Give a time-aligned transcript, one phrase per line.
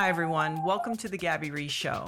[0.00, 0.64] Hi, everyone.
[0.64, 2.06] Welcome to the Gabby Reece Show.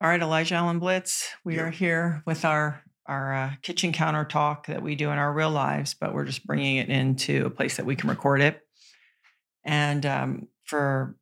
[0.00, 1.36] All right, Elijah Allan-Blitz.
[1.44, 1.62] We Yeah.
[1.62, 5.50] are here with our our uh, kitchen counter talk that we do in our real
[5.52, 8.66] lives, but we're just bringing it into a place that we can record it.
[9.64, 11.14] And um, for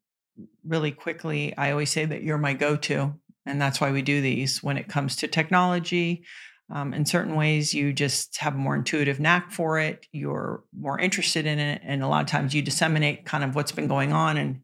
[0.64, 4.62] really quickly, I always say that you're my go-to, and that's why we do these.
[4.62, 6.24] When it comes to technology,
[6.70, 10.06] um, in certain ways, you just have a more intuitive knack for it.
[10.12, 13.72] You're more interested in it, and a lot of times you disseminate kind of what's
[13.72, 14.60] been going on, and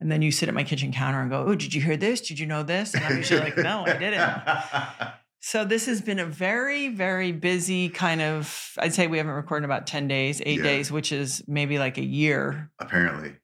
[0.00, 2.20] and then you sit at my kitchen counter and go, "Oh, did you hear this?
[2.20, 6.18] Did you know this?" And I'm usually like, "No, I didn't." So this has been
[6.18, 8.72] a very, very busy kind of.
[8.78, 10.64] I'd say we haven't recorded about ten days, eight Yeah.
[10.64, 13.34] days, which is maybe like a year Apparently.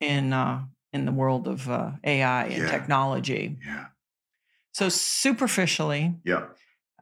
[0.00, 0.62] in uh,
[0.92, 2.70] in the world of uh, AI and Yeah.
[2.70, 3.58] technology.
[3.66, 3.86] Yeah.
[4.72, 6.46] So superficially, Yeah.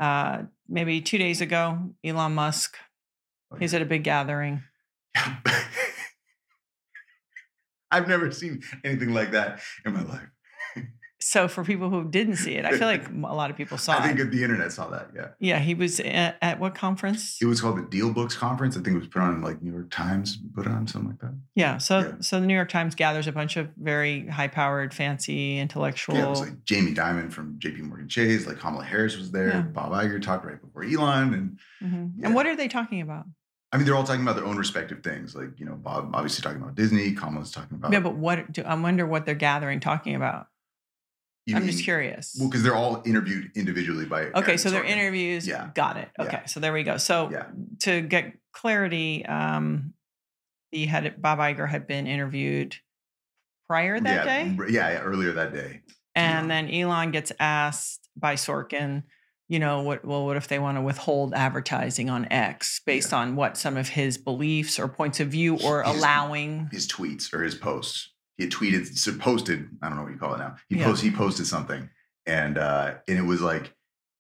[0.01, 2.77] uh, maybe two days ago, Elon Musk,
[3.51, 4.63] Oh, he's at a big gathering.
[5.15, 5.37] yeah.
[7.91, 10.29] I've never seen anything like that in my life.
[11.31, 13.93] So for people who didn't see it, I feel like a lot of people saw
[13.93, 14.01] it.
[14.01, 14.31] I think it.
[14.31, 15.11] the internet saw that.
[15.15, 15.29] Yeah.
[15.39, 17.37] Yeah, he was at, at what conference?
[17.43, 18.77] It was called the Deal Books Conference.
[18.79, 21.35] I think it was put on like New York Times, put on something like that.
[21.55, 22.13] Yeah, so Yeah.
[22.21, 26.15] so the New York Times gathers a bunch of very high-powered, fancy, intellectual.
[26.17, 29.49] Yeah, it was like Jamie Dimon from JP Morgan Chase, like Kamala Harris was there.
[29.49, 29.61] Yeah.
[29.61, 31.35] Bob Iger talked right before Elon.
[31.35, 32.13] And Mhm.
[32.19, 32.27] Yeah.
[32.27, 33.27] And what are they talking about?
[33.71, 35.35] I mean, they're all talking about their own respective things.
[35.35, 37.93] Like, you know, Bob obviously talking about Disney, Kamala's talking about.
[37.93, 38.51] yeah, but what?
[38.51, 40.47] Do, I wonder what they're gathering talking about.
[41.49, 42.37] You I'm just curious.
[42.39, 44.25] Well, because they're all interviewed individually by.
[44.27, 44.89] Okay, so their Sorkin.
[44.91, 45.47] interviews.
[45.47, 45.71] Yeah.
[45.75, 46.11] Got it.
[46.19, 46.25] Yeah.
[46.27, 46.99] Okay, so there we go.
[46.99, 47.47] So Yeah.
[47.81, 49.95] to get clarity, um,
[50.71, 52.77] he had Bob Iger had been interviewed
[53.67, 55.81] prior that yeah, day, Yeah, yeah, earlier that day.
[56.15, 59.05] and then Elon gets asked by Sorkin,
[59.49, 60.05] you know, what?
[60.05, 63.89] Well, what if they want to withhold advertising on X based on what some of
[63.89, 66.69] his beliefs or points of view, or His- allowing?
[66.71, 68.11] His tweets or his posts.
[68.39, 69.69] He had tweeted, so posted.
[69.83, 70.57] I don't know what you call it now.
[70.69, 70.85] He Yeah.
[70.85, 71.11] posted.
[71.11, 71.91] He posted something,
[72.25, 73.75] and uh, and it was like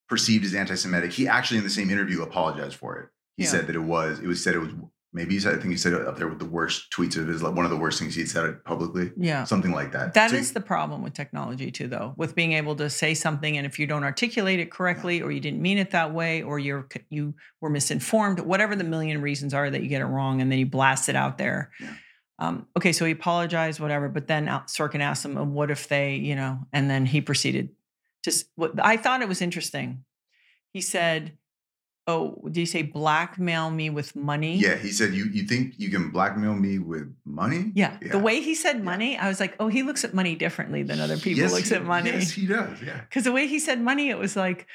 [0.09, 1.13] perceived as anti-Semitic.
[1.13, 3.09] He actually, in the same interview, apologized for it.
[3.37, 3.51] He Yeah.
[3.51, 4.19] said that it was.
[4.19, 4.73] It was said it was.
[5.13, 5.55] Maybe he said.
[5.55, 7.43] I think he said it up there with the worst tweets of his.
[7.43, 9.11] Like one of the worst things he'd said publicly.
[9.17, 9.45] Yeah.
[9.45, 10.13] Something like that.
[10.15, 13.57] That So is the problem with technology too, though, with being able to say something,
[13.57, 16.59] and if you don't articulate it correctly, or you didn't mean it that way, or
[16.59, 20.51] you're you were misinformed, whatever the million reasons are that you get it wrong, and
[20.53, 21.71] then you blast it out there.
[21.81, 21.95] Yeah.
[22.39, 26.15] Um, okay, so he apologized, whatever, but then Sorkin asked him, "Uh, "What if they,
[26.17, 27.71] you know?" And then he proceeded.
[28.25, 30.05] Just what I thought it was interesting.
[30.73, 31.33] He said,
[32.07, 35.91] "Oh, did he say blackmail me with money?" Yeah, he said you you think you
[35.91, 37.73] can blackmail me with money?
[37.75, 37.97] Yeah.
[38.01, 38.13] Yeah.
[38.13, 41.01] The way he said money, I was like, oh, he looks at money differently than
[41.01, 42.11] other people Yes, looks at money.
[42.11, 42.81] Yes, he does.
[42.83, 43.01] Yeah.
[43.09, 44.67] Because the way he said money, it was like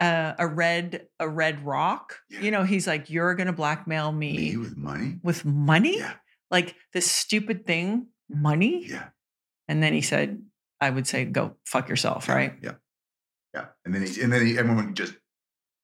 [0.00, 2.20] uh, a red a red rock.
[2.30, 2.40] Yeah.
[2.40, 5.18] You know, he's like, you're gonna blackmail me, Me with money?
[5.22, 6.14] with money, Yeah.
[6.50, 8.86] Like this stupid thing, money.
[8.88, 9.08] Yeah.
[9.68, 10.42] And then he said,
[10.80, 12.54] I would say, go fuck yourself, Yeah, right?
[12.62, 12.72] Yeah.
[13.54, 13.64] Yeah.
[13.84, 15.14] And then he and then he, everyone just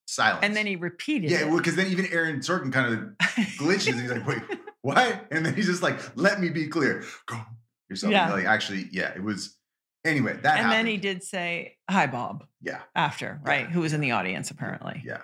[0.07, 0.45] silence.
[0.45, 3.29] And then he repeated Yeah, well, because then even Aaron Sorkin kind of
[3.59, 4.01] glitches.
[4.01, 4.43] He's like, wait,
[4.83, 5.27] what?
[5.31, 7.05] And then he's just like, let me be clear.
[7.27, 7.41] Go
[7.89, 8.13] yourself.
[8.13, 8.31] Yeah.
[8.33, 9.57] Like actually, yeah, it was
[10.05, 12.81] anyway, that and then he did say, "Hi, Bob." Yeah.
[12.95, 13.51] After, Yeah.
[13.51, 13.71] right?
[13.71, 15.03] Who was in the audience apparently.
[15.05, 15.23] Yeah.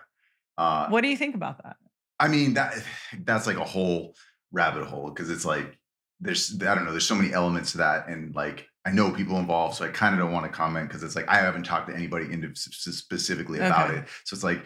[0.56, 1.76] Uh, What do you think about that?
[2.18, 2.74] I mean that
[3.24, 4.14] that's like a whole
[4.52, 5.76] rabbit hole because it's like
[6.20, 9.38] there's I don't know there's so many elements to that and like I know people
[9.38, 11.88] involved so I kind of don't want to comment because it's like I haven't talked
[11.88, 14.00] to anybody indi- s- s- specifically about Okay.
[14.00, 14.64] it so it's like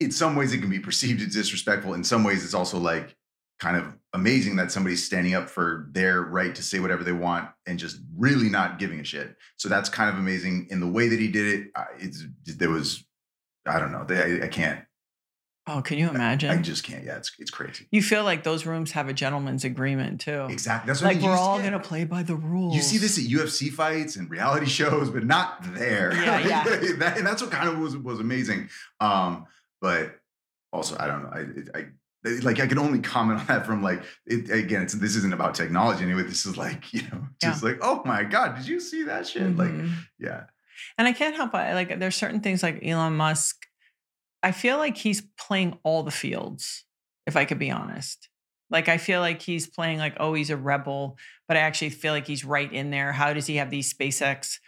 [0.00, 3.16] in some ways it can be perceived as disrespectful in some ways it's also like
[3.60, 7.48] kind of amazing that somebody's standing up for their right to say whatever they want
[7.66, 11.08] and just really not giving a shit so that's kind of amazing in the way
[11.08, 12.22] that he did it it's
[12.56, 13.04] there was
[13.66, 14.80] I don't know they, I, I can't
[15.66, 16.50] Oh, can you imagine?
[16.50, 17.86] I just can't yeah it's it's crazy.
[17.90, 20.46] you feel like those rooms have a gentleman's agreement too.
[20.50, 20.88] Exactly.
[20.88, 21.30] That's what I Like mean.
[21.30, 22.74] we're all gonna play by the rules.
[22.76, 26.12] You see this at UFC fights and reality shows, but not there.
[26.14, 26.64] Yeah, yeah.
[26.98, 28.68] that, and that's what kind of was was amazing.
[29.00, 29.46] Um,
[29.80, 30.20] but
[30.72, 31.30] also, I don't know.
[31.32, 31.80] I, I
[32.26, 34.80] I- like I can only comment on that from like it, again.
[34.82, 36.22] It's this isn't about technology anyway.
[36.22, 39.54] This is like you know just like oh my god, did you see that shit?
[39.56, 39.92] Like Mhm.
[40.18, 40.44] yeah,
[40.98, 43.66] And I can't help but like there's certain things like Elon Musk.
[44.44, 46.84] I feel like he's playing all the fields,
[47.26, 48.28] if I could be honest.
[48.70, 51.16] Like I feel like he's playing like, oh, he's a rebel,
[51.48, 53.12] but I actually feel like he's right in there.
[53.12, 54.58] How does he have these SpaceX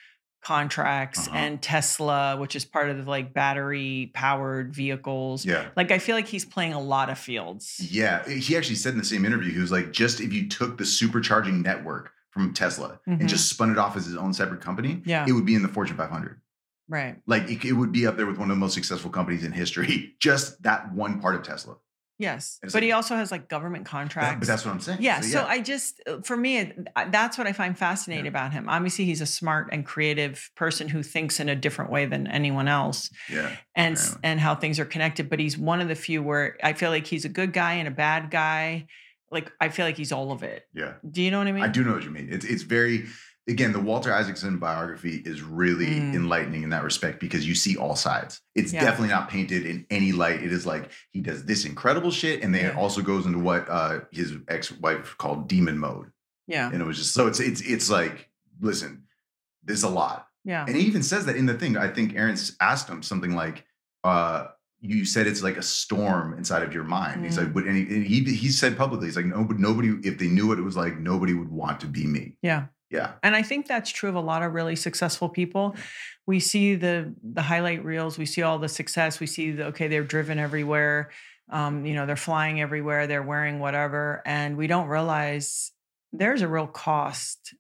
[0.43, 1.37] contracts Uh-huh.
[1.37, 5.45] and Tesla, which is part of the like battery powered vehicles?
[5.45, 5.69] yeah.
[5.77, 7.81] Like I feel like he's playing a lot of fields.
[7.81, 10.79] Yeah, he actually said in the same interview, he was like, just if you took
[10.79, 13.21] the supercharging network from Tesla Mhm.
[13.21, 15.25] and just spun it off as his own separate company, Yeah.
[15.27, 16.41] it would be in the Fortune 500.
[16.89, 17.17] Right.
[17.27, 19.53] Like it, it would be up there with one of the most successful companies in
[19.53, 20.15] history.
[20.21, 21.77] Just that one part of Tesla.
[22.19, 22.59] Yes.
[22.73, 24.39] But he also has like government contracts.
[24.39, 25.01] but that's what I'm saying.
[25.03, 26.73] Yeah, so I just uh, for me
[27.11, 28.31] that's what I find fascinating Yeah.
[28.31, 28.71] about him.
[28.71, 32.69] Obviously, he's a smart and creative person who thinks in a different way than anyone
[32.69, 34.21] else, yeah, and Apparently.
[34.23, 35.29] and how things are connected.
[35.29, 37.87] But he's one of the few where I feel like he's a good guy and
[37.87, 38.87] a bad guy.
[39.31, 40.63] Like I feel like he's all of it.
[40.73, 40.95] yeah.
[41.11, 41.65] Do you know what I mean?
[41.65, 42.29] I do know what you mean.
[42.33, 43.05] It's it's very
[43.49, 46.15] again the Walter Isaacson biography is really Mm.
[46.15, 48.41] enlightening in that respect because you see all sides.
[48.55, 48.83] It's Yeah.
[48.85, 50.43] definitely not painted in any light.
[50.43, 53.69] It is like he does this incredible shit, and then it also goes into what
[53.69, 56.11] uh, his ex wife called demon mode,
[56.47, 59.05] Yeah, and it was just so it's it's it's like listen,
[59.63, 60.29] there's a lot.
[60.45, 61.77] yeah, And he even says that in the thing.
[61.77, 63.65] I think Aaron asked him something like,
[64.05, 64.47] uh,
[64.81, 67.25] you said it's like a storm inside of your mind.
[67.25, 67.75] He's like, Mm.
[67.75, 70.59] he, and he he said publicly, he's like, no, but nobody, if they knew what
[70.59, 72.37] it was like, nobody would want to be me.
[72.43, 72.67] yeah.
[72.91, 73.15] Yeah.
[73.23, 75.75] And I think that's true of a lot of really successful people.
[76.27, 79.89] We see the the highlight reels, we see all the success, we see the okay,
[79.89, 81.11] they're driven everywhere.
[81.51, 85.73] Um, you know, they're flying everywhere, they're wearing whatever, and we don't realize
[86.13, 87.55] there's a real cost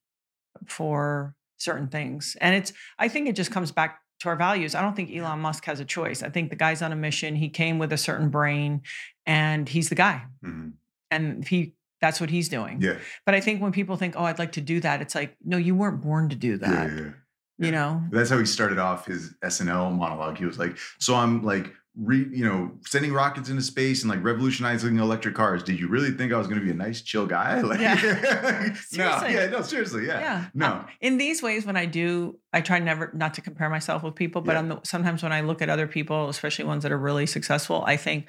[0.66, 2.36] for certain things.
[2.40, 4.74] And it's I think it just comes back to our values.
[4.74, 6.22] I don't think Elon Musk has a choice.
[6.22, 7.36] I think the guy's on a mission.
[7.36, 8.82] He came with a certain brain
[9.26, 10.24] and he's the guy.
[10.44, 10.74] Mhm.
[11.10, 12.80] And he that's what he's doing.
[12.80, 12.98] Yeah.
[13.24, 15.56] But I think when people think, "Oh, I'd like to do that," it's like, "No,
[15.56, 17.10] you weren't born to do that." yeah, yeah.
[17.58, 18.02] You know?
[18.10, 20.36] That's how he started off his SNL monologue.
[20.36, 24.22] He was like, so I'm like, re, you know, sending rockets into space and like
[24.22, 25.62] revolutionizing electric cars.
[25.62, 27.60] Did you really think I was going to be a nice, chill guy?
[27.62, 27.94] Like, Yeah.
[28.74, 29.32] no, Seriously.
[29.32, 30.20] yeah, no, seriously, yeah.
[30.20, 30.44] Yeah.
[30.52, 30.66] No.
[30.66, 34.14] Uh, In these ways, when I do, I try never not to compare myself with
[34.16, 34.58] people, but Yeah.
[34.58, 37.82] on the, sometimes when I look at other people, especially ones that are really successful,
[37.86, 38.28] I think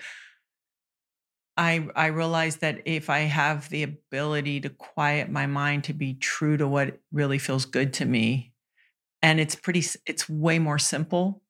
[1.57, 6.13] I I realize that if I have the ability to quiet my mind to be
[6.15, 8.53] true to what really feels good to me,
[9.21, 11.41] and it's pretty, it's way more simple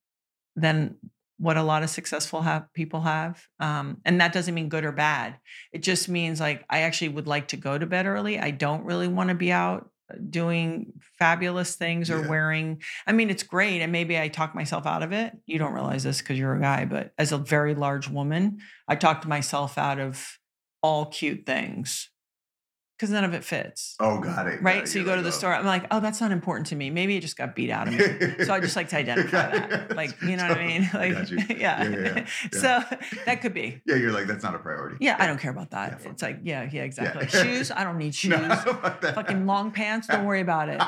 [0.55, 0.97] than
[1.37, 3.45] what a lot of successful have people have.
[3.59, 5.39] Um, and that doesn't mean good or bad.
[5.73, 8.39] It just means like I actually would like to go to bed early.
[8.39, 9.89] I don't really want to be out
[10.29, 12.27] doing fabulous things or Yeah.
[12.27, 12.81] wearing.
[13.05, 15.33] I mean, it's great, and maybe I talk myself out of it.
[15.45, 18.95] You don't realize this because you're a guy, but as a very large woman, I
[18.95, 20.39] talked myself out of
[20.81, 22.09] all cute things
[22.97, 23.95] because none of it fits.
[23.99, 24.61] Oh, got it.
[24.61, 24.77] Right.
[24.77, 24.87] got it.
[24.87, 25.31] So you go to the oh.
[25.31, 25.53] store.
[25.53, 26.89] I'm like, oh, that's not important to me.
[26.89, 28.43] Maybe it just got beat out of me.
[28.43, 29.95] So I just like to identify that.
[29.95, 30.89] Like, you know what I mean?
[30.93, 31.37] I Like, you.
[31.49, 31.83] yeah.
[31.83, 32.59] Yeah, yeah, yeah.
[32.59, 33.81] So that could be.
[33.85, 34.97] Yeah, you're like, that's not a priority.
[34.99, 36.01] Yeah, I don't care about that.
[36.05, 37.27] It's like, yeah, yeah, exactly.
[37.27, 38.31] Shoes, I don't need shoes.
[38.31, 38.55] No.
[38.55, 40.81] Fucking long pants, don't worry about it.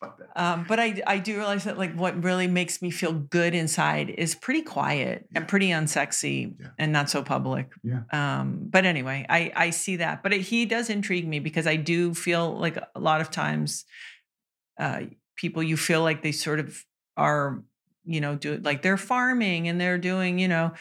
[0.00, 0.40] Fuck that.
[0.40, 4.10] Um, but I I do realize that like what really makes me feel good inside
[4.10, 6.68] is pretty quiet and pretty unsexy Yeah.
[6.78, 7.72] and not so public.
[7.82, 8.02] Yeah.
[8.12, 10.22] Um, but anyway, I I see that.
[10.22, 13.84] But it, he does intrigue me because I do feel like a lot of times,
[14.78, 15.02] uh,
[15.36, 16.84] people you feel like they sort of
[17.16, 17.62] are,
[18.04, 20.72] you know, do like they're farming and they're doing, you know,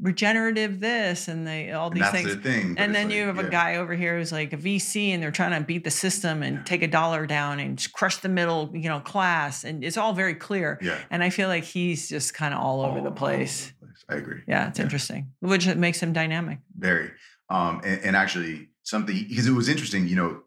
[0.00, 2.74] regenerative this and they all these things their thing.
[2.78, 3.42] and then like, you have yeah.
[3.42, 6.42] a guy over here who's like a VC and they're trying to beat the system
[6.42, 6.62] and Yeah.
[6.64, 9.64] take a dollar down and crush the middle, you know, class.
[9.64, 10.78] And it's all very clear.
[10.82, 10.98] Yeah.
[11.10, 13.72] And I feel like he's just kind of all over All- the all place.
[13.80, 14.04] the place.
[14.08, 14.40] I agree.
[14.48, 14.84] Yeah, it's Yeah.
[14.84, 16.58] interesting, which makes him dynamic.
[16.76, 17.10] Very.
[17.48, 20.40] Um, and, and actually something because it was interesting, you know,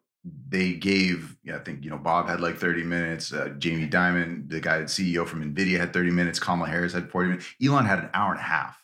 [0.50, 3.32] they gave, yeah, I think you know Bob had like 30 minutes.
[3.32, 6.38] Uh, Jamie Dimon, the guy, CEO from Nvidia, had 30 minutes.
[6.38, 7.46] Kamala Harris had 40 minutes.
[7.63, 8.77] Elon had an hour and a half.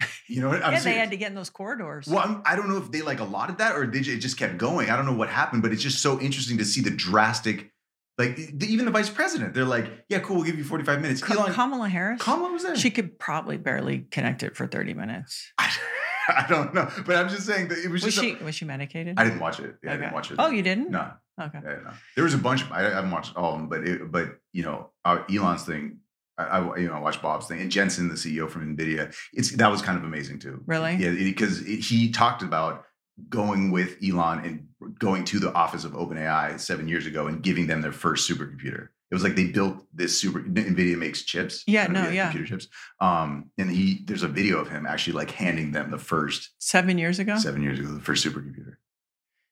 [0.28, 0.84] You know, what I'm saying?
[0.86, 2.06] yeah, they had to get in those corridors.
[2.06, 4.58] Well, I'm, I don't know if they like allotted that or ju- it just kept
[4.58, 4.88] going.
[4.88, 7.72] I don't know what happened, but it's just so interesting to see the drastic,
[8.16, 9.54] like the, even the vice president.
[9.54, 12.22] They're like, "Yeah, cool, we'll give you 45 minutes." Ka- Elon, Kamala Harris.
[12.22, 12.76] Kamala was there.
[12.76, 15.52] She could probably barely connect it for 30 minutes.
[15.58, 15.68] I,
[16.28, 18.24] I don't know, but I'm just saying that it was Was just.
[18.24, 19.18] she a- was she medicated?
[19.18, 19.74] I didn't watch it.
[19.82, 20.36] Yeah, I didn't watch it.
[20.38, 20.90] Oh, you didn't?
[20.92, 21.58] No, Okay.
[21.64, 21.90] yeah, no.
[22.14, 22.62] There was a bunch.
[22.62, 25.64] Of, I, I haven't watched all of them, but it, but you know, uh, Elon's
[25.64, 25.98] thing.
[26.40, 29.14] I, I you know I watched Bob's thing and Jensen, the CEO from Nvidia.
[29.32, 30.62] It's that was kind of amazing too.
[30.66, 30.94] Really?
[30.96, 32.84] Yeah, because he talked about
[33.28, 37.66] going with Elon and going to the office of OpenAI seven years ago and giving
[37.66, 38.88] them their first supercomputer.
[39.10, 40.40] It was like they built this super.
[40.40, 41.64] Nvidia makes chips.
[41.66, 42.30] Yeah, NVIDIA no, yeah.
[42.30, 42.68] computer chips.
[43.00, 46.96] Um, and he there's a video of him actually like handing them the first Seven
[46.96, 47.36] years ago.
[47.36, 48.76] seven years ago the first supercomputer.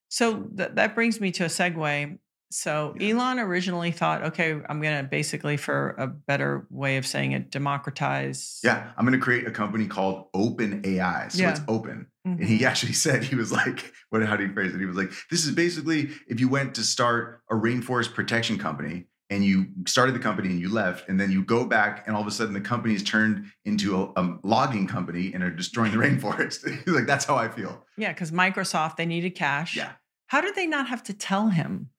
[0.09, 2.18] So th- that brings me to a segue.
[2.50, 3.11] So Yeah.
[3.11, 7.50] Elon originally thought, okay, I'm going to basically, for a better way of saying it,
[7.50, 8.61] democratize.
[8.64, 11.31] Yeah, I'm going to create a company called OpenAI.
[11.33, 11.64] So it's Yeah.
[11.69, 12.07] open.
[12.26, 12.40] Mhm.
[12.40, 14.25] And he actually said he was like, what?
[14.25, 14.81] How do you phrase it?
[14.81, 19.07] He was like, this is basically if you went to start a rainforest protection company
[19.31, 22.23] and you started the company and you left, and then you go back and all
[22.23, 25.93] of a sudden the company is turned into a, a logging company and are destroying
[25.93, 26.67] the rainforest.
[26.85, 27.85] He's like, that's how I feel.
[27.99, 29.76] Yeah, because Microsoft, they needed cash.
[29.76, 29.93] Yeah.
[30.28, 31.90] How did they not have to tell him?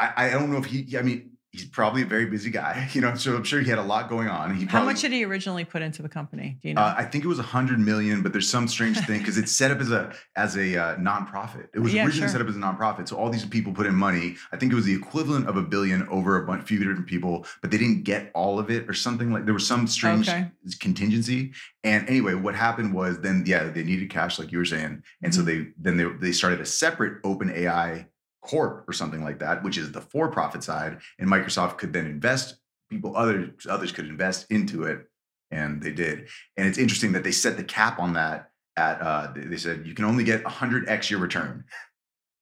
[0.00, 0.96] I, I don't know if he.
[0.98, 3.14] I mean, he's probably a very busy guy, you know.
[3.16, 4.54] So I'm sure he had a lot going on.
[4.54, 6.58] He How much did he originally put into the company?
[6.62, 6.80] Do you know?
[6.82, 9.52] Uh, I think it was a hundred million, but there's some strange thing because it's
[9.52, 11.68] set up as a as a uh, nonprofit.
[11.74, 12.38] It was Yeah, originally sure.
[12.38, 14.36] set up as a nonprofit, so all these people put in money.
[14.52, 17.44] I think it was the equivalent of a billion over a bunch, few different people,
[17.60, 19.44] but they didn't get all of it or something like.
[19.44, 20.46] There was some strange Okay.
[20.80, 21.52] contingency.
[21.84, 25.34] And anyway, what happened was then yeah, they needed cash, like you were saying, and
[25.34, 25.46] so Mhm.
[25.46, 28.06] they then they they started a separate OpenAI
[28.42, 32.06] Corp or something like that, which is the for profit side, and Microsoft could then
[32.06, 32.56] invest.
[32.88, 35.06] People others others could invest into it
[35.50, 36.28] and they did.
[36.56, 39.86] And it's interesting that they set the cap on that at uh they they said
[39.86, 41.64] you can only get 100x your return.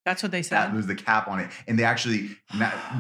[0.05, 0.57] That's what they said.
[0.57, 1.51] That was the cap on it.
[1.67, 2.31] And they actually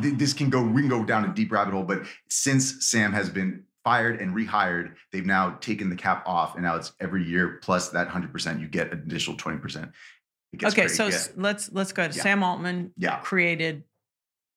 [0.00, 3.30] this can go we can go down a deep rabbit hole, but since Sam has
[3.30, 7.58] been fired and rehired, they've now taken the cap off and now it's every year
[7.62, 9.90] plus that 100% you get an additional 20%.
[10.64, 11.14] Okay, so yeah.
[11.14, 12.08] s- let's let's go.
[12.08, 12.22] to Yeah.
[12.22, 13.18] Sam Altman Yeah.
[13.18, 13.84] created.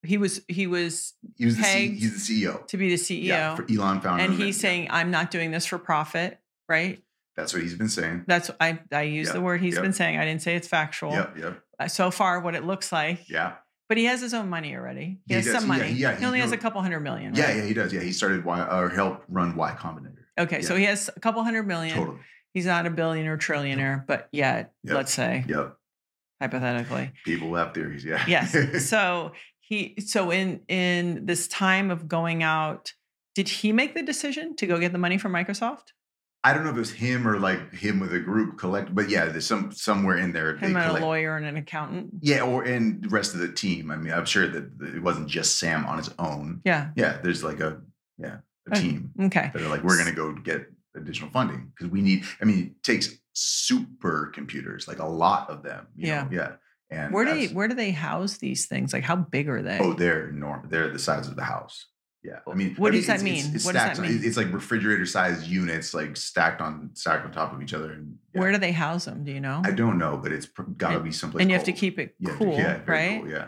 [0.03, 2.65] He was he was he was the C, he's the CEO.
[2.67, 4.23] to be the CEO, Yeah, for Elon founder.
[4.23, 7.03] and he's saying, "I'm not doing this for profit." Right?
[7.35, 8.23] that's what he's been saying.
[8.27, 9.83] That's I I use Yep, the word he's yep.
[9.83, 10.17] been saying.
[10.17, 11.11] I didn't say it's factual.
[11.13, 11.63] Yep, yep.
[11.79, 13.27] Uh, So far, what it looks like.
[13.29, 13.53] Yeah.
[13.89, 15.19] But he has his own money already.
[15.25, 15.55] He He has does.
[15.59, 15.91] some money.
[15.91, 17.33] yeah, he he only has a couple hundred million.
[17.35, 17.57] Yeah, right?
[17.57, 17.93] yeah, he does.
[17.93, 20.23] Yeah, he started Y or helped run Y Combinator.
[20.39, 21.95] Okay, so he has a couple hundred million.
[21.97, 22.17] Totally.
[22.53, 24.95] He's not a billionaire, trillionaire, but yet, Yep.
[24.95, 25.77] let's say Yep.
[26.41, 28.03] Hypothetically, People have theories.
[28.03, 28.23] Yeah.
[28.27, 28.85] yes.
[28.89, 32.93] so he, so in in this time of going out,
[33.35, 35.93] did he make the decision to go get the money from Microsoft?
[36.43, 39.09] I don't know if it was him or like him with a group collect, but
[39.09, 40.57] yeah, there's some somewhere in there.
[40.57, 42.15] Him and a lawyer and an accountant.
[42.19, 43.91] Yeah, or and the rest of the team.
[43.91, 46.61] I mean, I'm sure that it wasn't just Sam on his own.
[46.65, 46.89] Yeah.
[46.95, 47.81] Yeah, there's like a
[48.17, 48.37] yeah
[48.71, 49.51] a oh, team Okay.
[49.53, 52.23] that are like we're gonna go get additional funding because we need.
[52.41, 55.87] I mean, it takes super computers, like a lot of them.
[55.95, 56.23] you Yeah.
[56.23, 56.29] know?
[56.31, 56.51] yeah.
[56.89, 58.91] And Where do they, where do they house these things?
[58.91, 59.77] Like how big are they?
[59.79, 60.69] Oh, they're enormous.
[60.69, 61.87] They're the size of the house.
[62.23, 63.55] Yeah, I mean, What I does that it's- it's- mean?
[63.55, 64.21] It's What does that on- mean?
[64.23, 67.93] It's like refrigerator-sized units, like stacked on stacked on top of each other.
[67.93, 68.41] And yeah.
[68.41, 69.23] Where do they house them?
[69.23, 69.61] Do you know?
[69.65, 70.45] I don't know, but it's
[70.77, 71.41] got to be someplace.
[71.41, 73.21] and you have to keep it Yeah, cool, yeah, right?
[73.21, 73.47] Cool, yeah,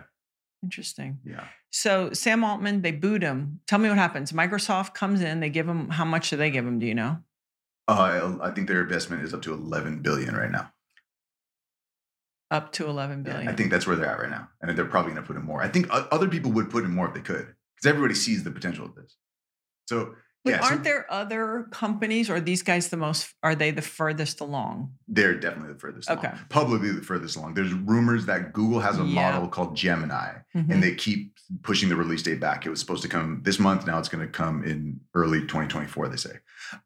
[0.64, 1.20] Interesting.
[1.24, 1.44] yeah.
[1.70, 3.60] So Sam Altman, they boot him.
[3.68, 4.32] Tell me what happens.
[4.32, 6.80] Microsoft comes in, they give him how much do they give him?
[6.80, 7.18] Do you know?
[7.88, 10.72] Uh, I think their investment is up to 11 billion right now.
[12.50, 13.44] Up to 11 billion.
[13.46, 13.52] Yeah.
[13.52, 15.44] I think that's where they're at right now, and they're probably going to put in
[15.44, 15.62] more.
[15.62, 18.52] I think other people would put in more if they could, because everybody sees the
[18.52, 19.18] potential of this.
[19.88, 23.34] So But yeah, aren't there other companies, or are these guys the most?
[23.44, 24.94] Are they the furthest along?
[25.08, 26.10] they're definitely the furthest.
[26.10, 26.26] along.
[26.26, 26.34] Okay.
[26.50, 27.54] publicly the furthest along.
[27.54, 29.32] There's rumors that Google has a Yeah.
[29.32, 30.70] model called Gemini, Mhm.
[30.72, 32.66] and they keep pushing the release date back.
[32.66, 33.86] It was supposed to come this month.
[33.88, 36.08] Now it's going to come in early 2024.
[36.10, 36.40] They say.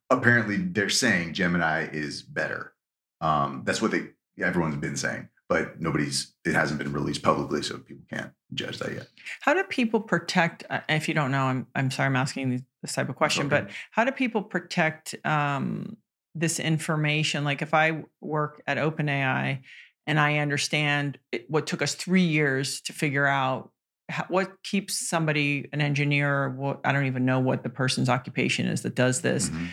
[0.09, 2.73] Apparently, they're saying Gemini is better.
[3.21, 4.09] Um, that's what they
[4.39, 6.33] everyone's been saying, but nobody's.
[6.45, 9.07] It hasn't been released publicly, so people can't judge that yet.
[9.41, 10.63] How do people protect?
[10.69, 13.61] uh, If you don't know, I'm I'm sorry, I'm asking this type of question, okay.
[13.63, 15.97] but how do people protect um,
[16.35, 17.43] this information?
[17.43, 19.61] Like if I work at OpenAI
[20.05, 23.71] and I understand it, what took us three years to figure out.
[24.09, 28.65] How, what keeps somebody, an engineer, what I don't even know what the person's occupation
[28.65, 29.67] is that does this, Mhm.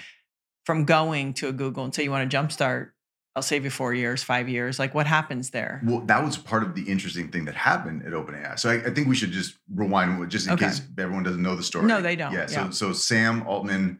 [0.67, 2.91] from going to a Google and say you want to jumpstart
[3.37, 4.79] I'll save you four years, five years.
[4.79, 5.81] Like what happens there?
[5.85, 8.59] Well, that was part of the interesting thing that happened at OpenAI.
[8.59, 10.67] So I, I think we should just rewind just in Okay.
[10.67, 11.87] case everyone doesn't know the story.
[11.87, 12.33] No, they don't.
[12.33, 12.47] Yeah.
[12.47, 12.71] So Yeah.
[12.71, 13.99] so Sam Altman,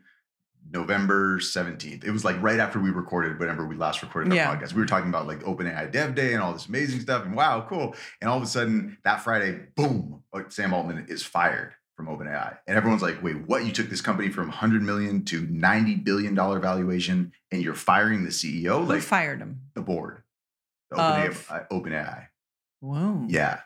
[0.71, 2.05] November 17th.
[2.05, 4.55] It was like right after we recorded whenever we last recorded our Yeah.
[4.57, 4.73] podcast.
[4.73, 7.25] We were talking about like OpenAI Dev Day and all this amazing stuff.
[7.25, 7.95] And wow, cool.
[8.21, 12.59] And all of a sudden that Friday, boom, like Sam Altman is fired from OpenAI.
[12.67, 13.65] And everyone's like, wait, what?
[13.65, 18.25] You took this company from 100 million to 90 billion dollar valuation and you're firing
[18.25, 18.81] the CEO?
[18.85, 19.61] Who like fired him?
[19.75, 20.23] the board.
[20.91, 22.27] The OpenAI, OpenAI.
[22.81, 23.25] Whoa.
[23.29, 23.61] Yeah.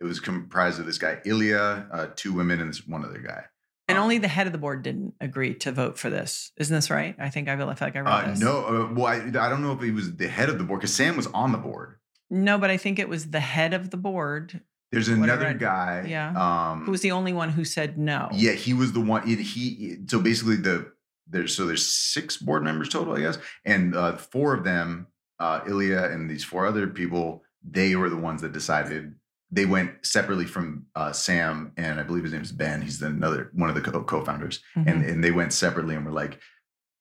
[0.00, 3.44] It was comprised of this guy, Ilya, uh, two women, and this one other guy.
[3.86, 6.52] And Um, only the head of the board didn't agree to vote for this.
[6.56, 7.14] Isn't this right?
[7.18, 8.40] I think I feel like I read Uh, this.
[8.40, 10.80] no, uh, well, I, I don't know if he was the head of the board
[10.80, 11.96] because Sam was on the board.
[12.30, 16.06] No, but I think it was the head of the board There's another I- guy.
[16.08, 16.70] yeah.
[16.70, 18.28] Um, who was the only one who said no.
[18.32, 19.26] Yeah, he was the one.
[19.26, 20.92] He, he so basically the
[21.28, 25.06] there's so there's six board members total, I guess, and uh, four of them,
[25.38, 29.14] uh, Ilya and these four other people, they were the ones that decided.
[29.52, 32.82] They went separately from uh, Sam and I believe his name is Ben.
[32.82, 35.08] He's the another one of the co- co-founders, and Mhm.
[35.08, 36.38] and they went separately and were like,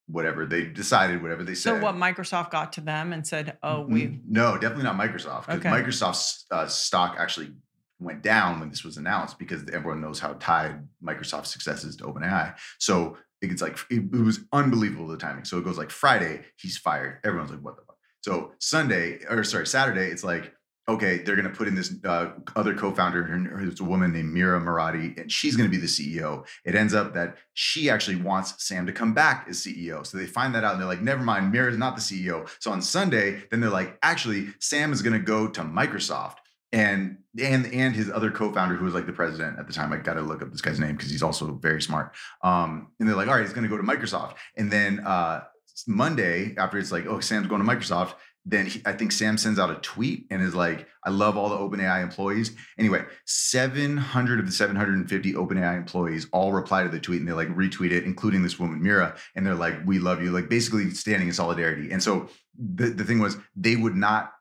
[0.07, 1.77] whatever they decided, whatever they said.
[1.77, 5.45] so what Microsoft got to them and said, "Oh, we no, definitely not Microsoft.
[5.47, 5.69] Because Okay.
[5.69, 7.51] Microsoft's uh, stock actually
[7.99, 12.05] went down when this was announced because everyone knows how tied Microsoft's success is to
[12.05, 12.55] OpenAI.
[12.79, 15.45] So it's like it, it was unbelievable the timing.
[15.45, 17.19] So it goes like Friday, he's fired.
[17.23, 17.97] Everyone's like, what the fuck?
[18.21, 20.53] So Sunday, or sorry, Saturday, it's like,
[20.89, 25.19] okay, they're gonna put in this uh, other co-founder, who's a woman named Mira Murati,
[25.19, 26.45] and she's gonna be the CEO.
[26.65, 30.05] It ends up that she actually wants Sam to come back as CEO.
[30.05, 32.49] So they find that out and they're like, never mind, Mira's not the CEO.
[32.59, 36.37] So on Sunday, then they're like, actually, Sam is gonna go to Microsoft.
[36.71, 39.97] And and and his other co-founder, who was like the president at the time, I
[39.97, 42.15] gotta look up this guy's name because he's also very smart.
[42.43, 44.35] Um, and they're like, all right, he's gonna go to Microsoft.
[44.55, 45.43] And then uh
[45.87, 49.59] Monday, after it's like, oh, Sam's going to Microsoft, then he, I think Sam sends
[49.59, 52.55] out a tweet and is like, I love all the OpenAI employees.
[52.77, 57.49] Anyway, 700 of the 750 OpenAI employees all reply to the tweet and they like
[57.49, 59.15] retweet it, including this woman, Mira.
[59.35, 61.91] And they're like, we love you, like basically standing in solidarity.
[61.91, 64.33] And so the, the thing was, they would not,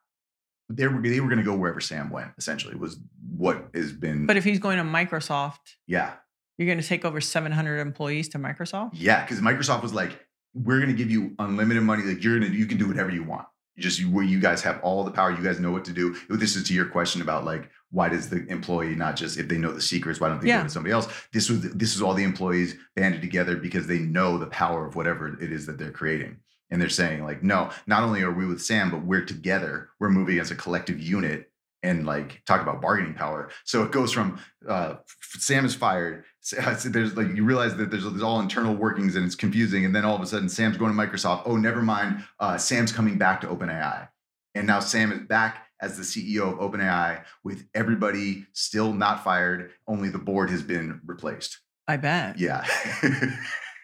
[0.69, 2.99] they were, they were going to go wherever Sam went, essentially, was
[3.37, 4.27] what has been.
[4.27, 6.15] But if he's going to Microsoft, yeah.
[6.57, 8.91] you're going to take over 700 employees to Microsoft?
[8.95, 12.03] Yeah, because Microsoft was like, we're gonna give you unlimited money.
[12.03, 13.47] Like you're gonna, you can do whatever you want.
[13.77, 15.31] You just where you guys have all the power.
[15.31, 16.17] You guys know what to do.
[16.29, 19.57] This is to your question about like why does the employee not just if they
[19.59, 20.59] know the secrets, why don't they Yeah.
[20.59, 21.07] go to somebody else?
[21.33, 24.97] This was this is all the employees banded together because they know the power of
[24.97, 26.39] whatever it is that they're creating.
[26.71, 29.89] And they're saying like, no, not only are we with Sam, but we're together.
[30.01, 31.51] We're moving as a collective unit
[31.83, 33.51] and like talk about bargaining power.
[33.65, 36.25] So it goes from uh, Sam is fired.
[36.53, 39.95] S- There's like you realize that there's, there's all internal workings and it's confusing, and
[39.95, 41.43] then all of a sudden Sam's going to Microsoft.
[41.47, 42.25] Oh, never mind.
[42.41, 44.09] Uh, Sam's coming back to OpenAI,
[44.55, 49.71] and now Sam is back as the CEO of OpenAI with everybody still not fired.
[49.87, 51.61] Only the board has been replaced.
[51.87, 52.39] I bet.
[52.41, 52.67] Yeah.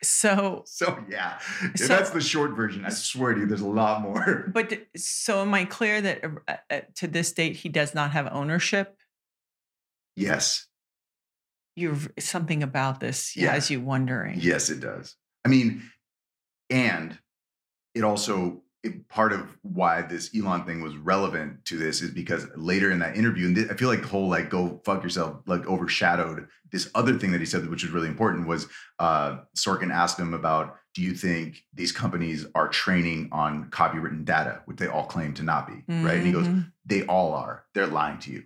[0.05, 1.39] So, so yeah,
[1.77, 2.85] So- that's the short version.
[2.85, 4.51] I swear to you, there's a lot more.
[4.53, 8.29] but so am I clear that uh, uh, to this date he does not have
[8.33, 8.97] ownership?
[10.17, 10.67] Yes.
[11.77, 13.53] You've something about this Yeah.
[13.53, 14.39] has you wondering.
[14.41, 15.17] Yes, it does.
[15.45, 15.83] I mean,
[16.71, 17.19] and
[17.95, 22.47] it also it, part of why this Elon thing was relevant to this is because
[22.57, 25.39] later in that interview, and th- I feel like the whole like go fuck yourself
[25.47, 28.47] like overshadowed this other thing that he said, which was really important.
[28.47, 28.69] Was
[28.99, 34.61] uh, Sorkin asked him about, do you think these companies are training on copywritten data,
[34.67, 36.17] which they all claim to not be, right?
[36.19, 36.71] And he goes, Mhm.
[36.85, 37.65] they all are.
[37.75, 38.45] They're lying to you.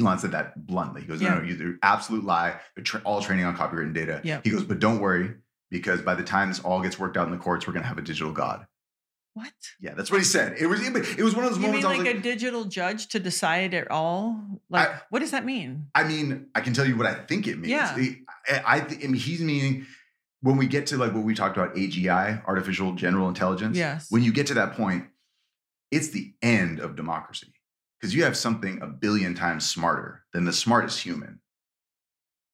[0.00, 1.02] Elon said that bluntly.
[1.02, 1.34] He goes, no, Yeah.
[1.38, 2.58] no, you- they're absolute lie.
[2.74, 4.20] They're tra- all training on copywritten data.
[4.24, 4.40] Yeah.
[4.42, 5.34] He goes, but don't worry,
[5.70, 7.88] because by the time this all gets worked out in the courts, we're going to
[7.88, 8.66] have a digital god.
[9.34, 9.52] What?
[9.80, 10.56] Yeah, that's what he said.
[10.58, 13.08] It was it, was one of those You moments mean like, like, a digital judge
[13.08, 14.42] to decide it all?
[14.68, 15.86] Like, I- what does that mean?
[15.94, 17.68] I mean, I can tell you what I think it means.
[17.68, 17.94] Yeah.
[18.48, 19.86] I, I, I mean, he's meaning
[20.42, 23.76] when we get to like what we talked about, AGI, artificial general intelligence.
[23.76, 24.06] Yes.
[24.10, 25.04] When you get to that point,
[25.90, 27.52] it's the end of democracy
[28.00, 31.40] because you have something a billion times smarter than the smartest human.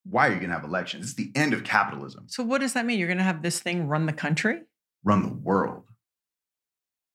[0.05, 1.07] Why are you going to have elections?
[1.07, 2.27] It's the end of capitalism.
[2.29, 2.99] So what does that mean?
[2.99, 4.63] You're going to have this thing run the country?
[5.03, 5.85] Run the world.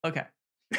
[0.03, 0.23] Okay.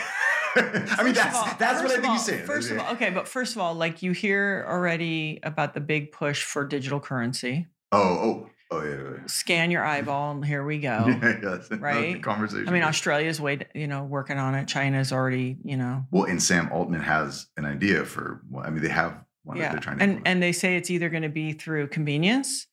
[0.54, 2.44] I mean, that's all- that's what I think all- he's saying.
[2.46, 6.12] First of all, okay, but first of all, like you hear already about the big
[6.12, 7.66] push for digital currency.
[7.92, 9.26] oh, oh, oh, yeah, yeah.
[9.26, 11.04] Scan your eyeball, and here we go.
[11.08, 12.22] Yeah, yes, Right?
[12.22, 12.68] Conversation.
[12.68, 14.66] I mean, Australia's way, you know, working on it.
[14.68, 18.42] China's already, you know, Well, and Sam Altman has an idea for.
[18.62, 19.72] I mean, they have one that yeah.
[19.72, 20.02] they're trying to.
[20.04, 20.28] And implement.
[20.28, 22.66] and they say it's either going to be through convenience,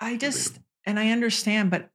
[0.00, 1.90] I just and I understand, but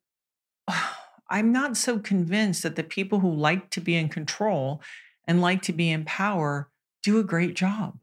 [1.30, 4.82] I'm not so convinced that the people who like to be in control
[5.28, 6.70] and like to be in power
[7.04, 7.98] do a great job.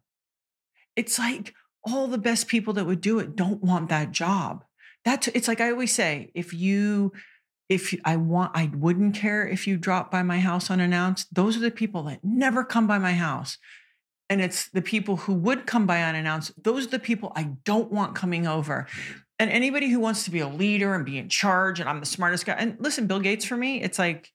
[0.96, 1.54] It's like
[1.84, 4.64] all the best people that would do it don't want that job.
[5.04, 7.12] That's it's like I always say, if you
[7.68, 11.34] if I want I wouldn't care if you drop by my house unannounced.
[11.34, 13.58] Those are the people that never come by my house.
[14.30, 16.62] And it's the people who would come by unannounced.
[16.62, 18.86] Those are the people I don't want coming over.
[18.90, 19.18] Mm-hmm.
[19.38, 22.06] And anybody who wants to be a leader and be in charge, and I'm the
[22.06, 22.54] smartest guy.
[22.54, 24.30] And listen, Bill Gates for me, it's like,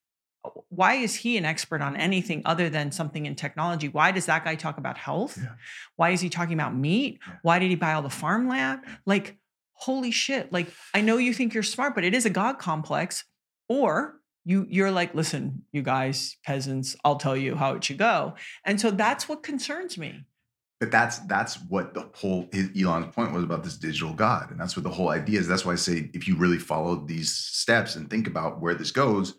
[0.46, 3.90] uh, why is he an expert on anything other than something in technology?
[3.90, 5.38] Why does that guy talk about health?
[5.38, 5.50] Yeah.
[5.98, 7.20] Why is he talking about meat?
[7.28, 7.36] Yeah.
[7.42, 8.82] Why did he buy all the farmland?
[9.06, 9.38] Like,
[9.84, 10.52] holy shit.
[10.52, 13.26] Like, I know you think you're smart, but it is a God complex.
[13.70, 18.36] Or you you're like, listen, you guys, peasants, I'll tell you how it should go.
[18.66, 20.24] And so that's what concerns me.
[20.80, 24.60] But that's that's what the whole his- Elon's point was about this digital god, and
[24.60, 25.48] that's what the whole idea is.
[25.48, 28.92] That's why I say if you really follow these steps and think about where this
[28.92, 29.36] goes,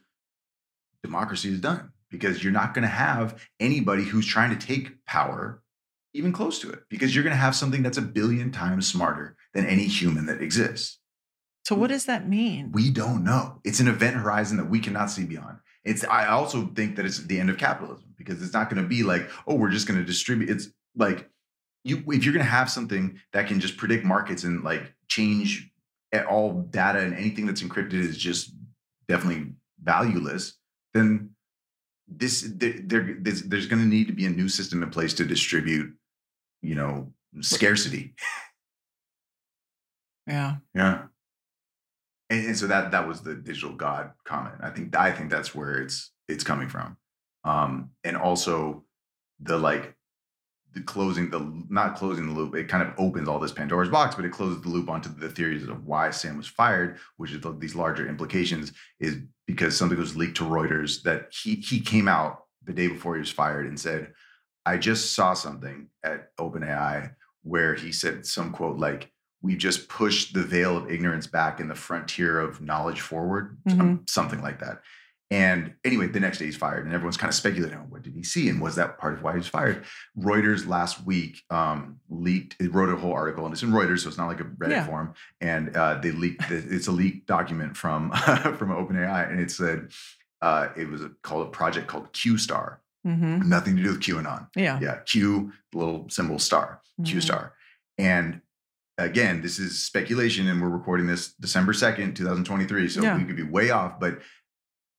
[1.02, 5.62] democracy is done because you're not going to have anybody who's trying to take power
[6.14, 9.36] even close to it because you're going to have something that's a billion times smarter
[9.54, 10.98] than any human that exists.
[11.64, 12.72] So what does that mean?
[12.72, 13.60] We don't know.
[13.64, 15.58] It's an event horizon that we cannot see beyond.
[15.84, 18.88] It's I also think that it's the end of capitalism because it's not going to
[18.88, 20.50] be like, oh, we're just going to distribute.
[20.50, 21.28] It's like
[21.84, 25.70] you if you're going to have something that can just predict markets and like change
[26.28, 28.54] all data and anything that's encrypted is just
[29.08, 30.54] definitely valueless,
[30.92, 31.30] then
[32.06, 35.14] this there, there there's, there's going to need to be a new system in place
[35.14, 35.94] to distribute,
[36.62, 38.14] you know, scarcity.
[40.26, 40.56] yeah.
[40.74, 41.02] Yeah.
[42.30, 44.56] And, and so that that was the digital god comment.
[44.62, 46.96] I think I think that's where it's it's coming from.
[47.44, 48.84] Um, and also
[49.40, 49.94] the like
[50.72, 52.54] the closing the not closing the loop.
[52.54, 55.28] It kind of opens all this Pandora's box, but it closes the loop onto the
[55.28, 59.98] theories of why Sam was fired, which is the, these larger implications, is because something
[59.98, 63.66] was leaked to Reuters that he he came out the day before he was fired
[63.66, 64.12] and said,
[64.66, 69.10] "I just saw something at OpenAI where he said some quote like."
[69.44, 74.02] We just pushed the veil of ignorance back in the frontier of knowledge forward, um,
[74.08, 74.80] something like that.
[75.30, 78.14] And anyway, the next day he's fired, and everyone's kind of speculating, oh, what did
[78.14, 79.84] he see, and was that part of why he was fired?
[80.18, 84.08] Reuters last week um, leaked, it wrote a whole article, and it's in Reuters, so
[84.08, 84.86] it's not like a Reddit Yeah.
[84.86, 88.10] forum, and uh, they leaked, the, it's a leaked document from
[88.58, 89.88] from OpenAI, and it said
[90.40, 92.76] uh, it was a, called a project called QStar,
[93.06, 93.46] Mm-hmm.
[93.48, 94.46] nothing to do with QAnon.
[94.56, 94.78] Yeah.
[94.80, 97.22] Yeah, Q, little symbol star, Q Mhm.
[97.22, 97.52] star.
[97.98, 98.40] And
[98.98, 102.88] again, this is speculation, and we're recording this December 2nd, 2023.
[102.88, 103.16] So Yeah.
[103.18, 104.20] we could be way off, but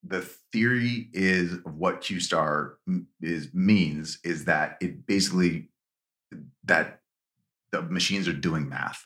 [0.03, 2.77] the theory is of what Q star
[3.21, 5.69] is means is that it basically
[6.65, 7.01] that
[7.71, 9.05] the machines are doing math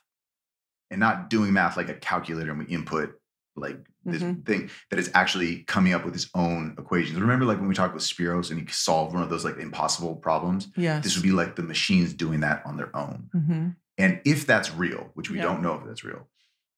[0.92, 3.14] and not doing math like a calculator and we input
[3.56, 4.46] like this Mhm.
[4.46, 7.20] thing that is actually coming up with its own equations.
[7.20, 10.16] Remember, like when we talked with Spiros and he solved one of those like impossible
[10.18, 10.70] problems?
[10.76, 13.30] Yeah, This would be like the machines doing that on their own.
[13.36, 13.70] Mm-hmm.
[14.00, 15.44] And if that's real, which we Yeah.
[15.44, 16.28] don't know if that's real,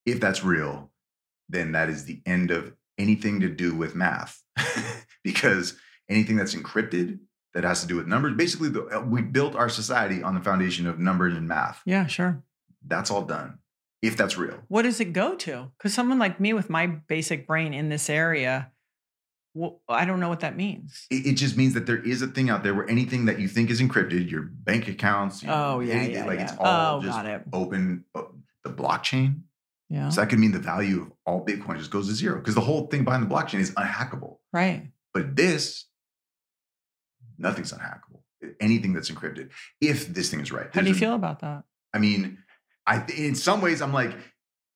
[0.04, 0.92] if that's real,
[1.48, 4.42] then that is the end of anything to do with math.
[5.24, 5.78] because
[6.10, 7.20] anything that's encrypted
[7.54, 10.40] that has to do with numbers, basically, the, uh, we built our society on the
[10.40, 11.80] foundation of numbers and math.
[11.86, 12.42] Yeah, sure.
[12.86, 13.58] That's all done.
[14.02, 14.58] If that's real.
[14.66, 15.70] What does it go to?
[15.78, 18.71] Because someone like me with my basic brain in this area,
[19.54, 21.06] well, I don't know what that means.
[21.10, 23.48] It, it just means that there is a thing out there where anything that you
[23.48, 26.44] think is encrypted, your bank accounts, your, Oh yeah, anything, yeah, like yeah.
[26.44, 27.42] it's all oh, just it.
[27.52, 28.04] open.
[28.14, 28.22] uh,
[28.64, 29.42] The blockchain.
[29.90, 32.54] Yeah, So that could mean the value of all Bitcoin just goes to zero because
[32.54, 34.38] the whole thing behind the blockchain is unhackable.
[34.52, 34.88] right.
[35.12, 35.84] But this,
[37.38, 38.22] nothing's unhackable.
[38.60, 39.50] anything that's encrypted.
[39.80, 41.64] If this thing is right, How do you a- feel about that?
[41.92, 42.38] I mean,
[42.86, 44.16] I in some ways I'm like,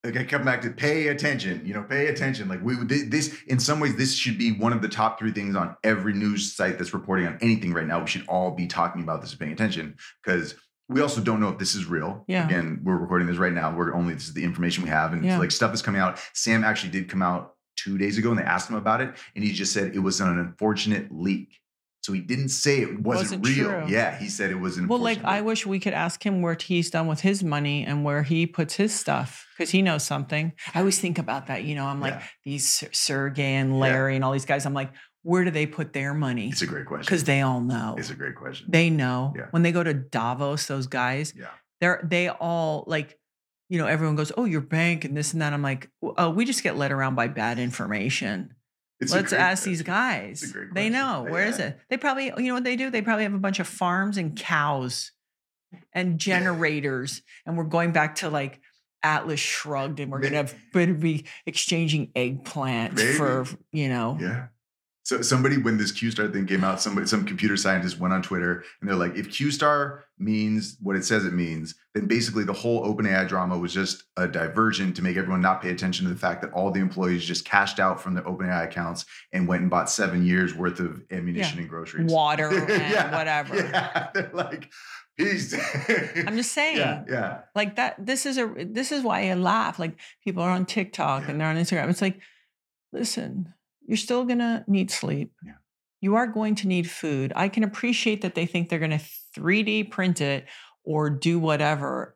[0.07, 1.61] like I come back to pay attention.
[1.65, 2.47] You know, pay attention.
[2.47, 5.31] Like we thi- this in some ways this should be one of the top three
[5.31, 7.99] things on every news site that's reporting on anything right now.
[7.99, 10.55] We should all be talking about this and paying attention because
[10.89, 12.23] we also don't know if this is real.
[12.29, 12.45] Yeah.
[12.45, 13.75] Again, we're recording this right now.
[13.75, 15.37] We're only this is the information we have, and Yeah.
[15.37, 16.19] like stuff is coming out.
[16.33, 19.43] Sam actually did come out two days ago, and they asked him about it, and
[19.43, 21.59] he just said it was an unfortunate leak.
[22.01, 23.69] So he didn't say it wasn't, Wasn't real.
[23.69, 23.85] true.
[23.89, 24.87] Yeah, he said it was an.
[24.87, 28.03] Well, like I wish we could ask him where he's done with his money and
[28.05, 30.53] where he puts his stuff because he knows something.
[30.73, 31.63] I always think about that.
[31.63, 32.23] You know, I'm like Yeah.
[32.45, 34.65] these Sergey and Larry and all these guys.
[34.65, 34.91] I'm like,
[35.23, 36.47] where do they put their money?
[36.47, 37.01] It's a great question.
[37.05, 37.95] Because they all know.
[37.97, 38.67] It's a great question.
[38.69, 39.47] They know Yeah.
[39.51, 40.67] when they go to Davos.
[40.67, 41.47] Those guys, yeah.
[41.81, 43.17] they're they all like,
[43.67, 46.45] you know, everyone goes, "Oh, your bank and this and that." I'm like, "Oh, we
[46.45, 48.53] just get led around by bad information."
[48.99, 50.41] It's Let's ask these guys.
[50.41, 50.93] It's a great They question.
[50.93, 51.25] know.
[51.29, 51.67] Where is Yeah.
[51.67, 51.79] it?
[51.89, 52.89] They probably, you know what they do?
[52.89, 55.11] They probably have a bunch of farms and cows
[55.93, 57.21] and generators.
[57.45, 58.59] and we're going back to like
[59.03, 63.13] Atlas Shrugged and we're to better be exchanging eggplant Maybe.
[63.13, 64.47] for, you know, Yeah.
[65.07, 68.65] So somebody, when this QStar thing came out, somebody, some computer scientist went on Twitter
[68.81, 72.83] and they're like, if QStar means what it says it means, then basically the whole
[72.83, 76.41] OpenAI drama was just a diversion to make everyone not pay attention to the fact
[76.41, 79.89] that all the employees just cashed out from their OpenAI accounts and went and bought
[79.89, 82.11] seven years worth of ammunition and groceries.
[82.11, 83.55] water and Yeah, whatever.
[83.55, 84.09] Yeah.
[84.13, 84.69] They're like,
[85.17, 85.53] peace.
[86.27, 86.79] I'm just saying.
[86.79, 87.03] Yeah.
[87.07, 87.39] Yeah.
[87.55, 89.79] Like that, this is a, this is why I laugh.
[89.79, 91.89] Like people are on TikTok and they're on Instagram.
[91.89, 92.19] It's like,
[92.91, 93.53] listen,
[93.87, 95.31] you're still going to need sleep.
[95.43, 95.53] Yeah.
[96.01, 97.33] You are going to need food.
[97.35, 99.03] I can appreciate that they think they're going to
[99.35, 100.45] 3D print it
[100.83, 102.15] or do whatever.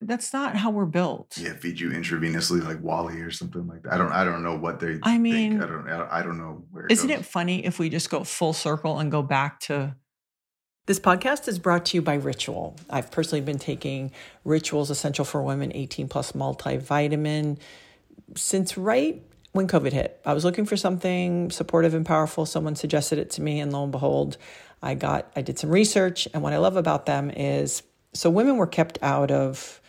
[0.00, 1.36] That's not how we're built.
[1.38, 3.94] Yeah, feed you intravenously like WALL-E or something like that.
[3.94, 6.38] I don't I don't know what they I mean, I don't I don't, I don't
[6.38, 7.20] know where it Isn't goes.
[7.20, 9.96] it funny if we just go full circle and go back to
[10.86, 12.76] this podcast is brought to you by Ritual.
[12.90, 14.12] I've personally been taking
[14.44, 17.58] Ritual's Essential for Women 18 Plus multivitamin
[18.36, 19.22] since right
[19.56, 20.20] when COVID hit.
[20.24, 22.46] I was looking for something supportive and powerful.
[22.46, 24.36] Someone suggested it to me, and lo and behold,
[24.82, 26.28] I got I did some research.
[26.32, 29.80] And what I love about them is so women were kept out of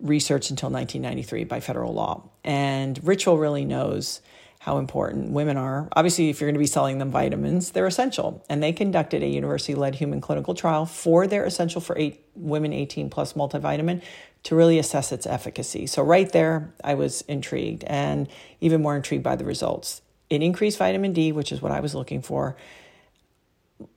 [0.00, 2.28] research until 1993 by federal law.
[2.44, 4.20] And Ritual really knows
[4.58, 5.88] how important women are.
[5.92, 8.44] Obviously, if you're going to be selling them vitamins, they're essential.
[8.50, 12.72] And they conducted a university led human clinical trial for their essential for eight women
[12.72, 14.02] 18 plus multivitamin
[14.46, 15.88] to really assess its efficacy.
[15.88, 18.28] So, right there, I was intrigued and
[18.60, 20.02] even more intrigued by the results.
[20.30, 22.56] It increased vitamin D, which is what I was looking for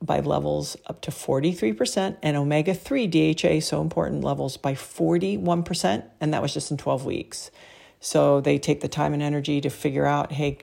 [0.02, 6.04] by levels up to 43% and omega 3 DHA, so important levels by 41%.
[6.20, 7.52] And that was just in 12 weeks.
[8.00, 10.58] So they take the time and energy to figure out hey,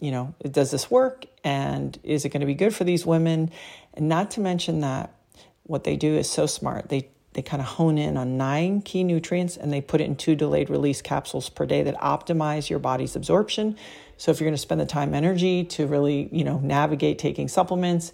[0.00, 1.24] you know, does this work?
[1.44, 3.50] And is it going to be good for these women?
[3.94, 5.14] And not to mention that
[5.62, 6.90] what they do is so smart.
[6.90, 10.16] They they kind of hone in on nine key nutrients and they put it in
[10.16, 13.76] two delayed release capsules per day that optimize your body's absorption.
[14.16, 17.48] So if you're going to spend the time energy to really, you know, navigate taking
[17.48, 18.12] supplements,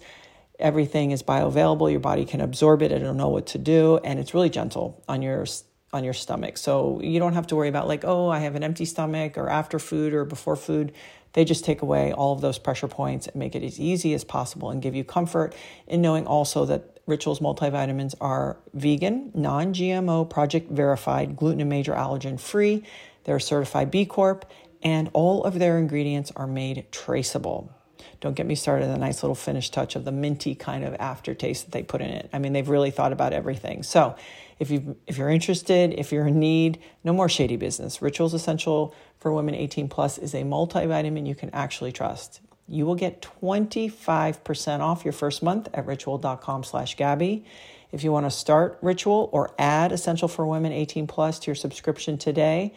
[0.59, 4.33] everything is bioavailable your body can absorb it it'll know what to do and it's
[4.33, 5.45] really gentle on your
[5.93, 8.63] on your stomach so you don't have to worry about like oh i have an
[8.63, 10.91] empty stomach or after food or before food
[11.33, 14.23] they just take away all of those pressure points and make it as easy as
[14.23, 15.53] possible and give you comfort
[15.85, 22.39] in knowing also that rituals multivitamins are vegan non-gmo project verified gluten and major allergen
[22.39, 22.83] free
[23.23, 24.45] they're certified b corp
[24.83, 27.73] and all of their ingredients are made traceable
[28.19, 30.95] don't get me started on the nice little finish touch of the minty kind of
[30.95, 32.29] aftertaste that they put in it.
[32.33, 33.83] I mean, they've really thought about everything.
[33.83, 34.15] So,
[34.59, 38.01] if you if you're interested, if you're in need, no more shady business.
[38.01, 42.41] Rituals Essential for Women 18 Plus is a multivitamin you can actually trust.
[42.67, 47.45] You will get 25% off your first month at ritual.com slash Gabby.
[47.91, 51.55] If you want to start Ritual or add Essential for Women 18 Plus to your
[51.55, 52.73] subscription today,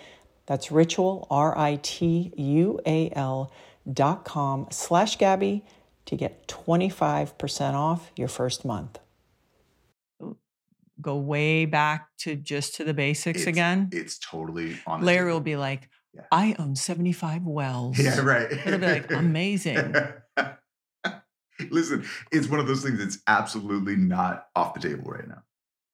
[0.46, 3.52] that's Ritual, R I T U A L
[3.92, 5.64] dot com slash Gabby
[6.06, 8.98] to get 25% off your first month.
[11.00, 13.88] Go way back to just to the basics It's- again.
[13.92, 15.00] It's totally on.
[15.00, 15.34] the Larry table.
[15.36, 16.22] will be like, Yeah.
[16.32, 17.98] I own 75 wells.
[17.98, 18.50] Yeah, right.
[18.50, 19.94] It'll be like amazing.
[21.70, 25.42] Listen, it's one of those things that's absolutely not off the table right now.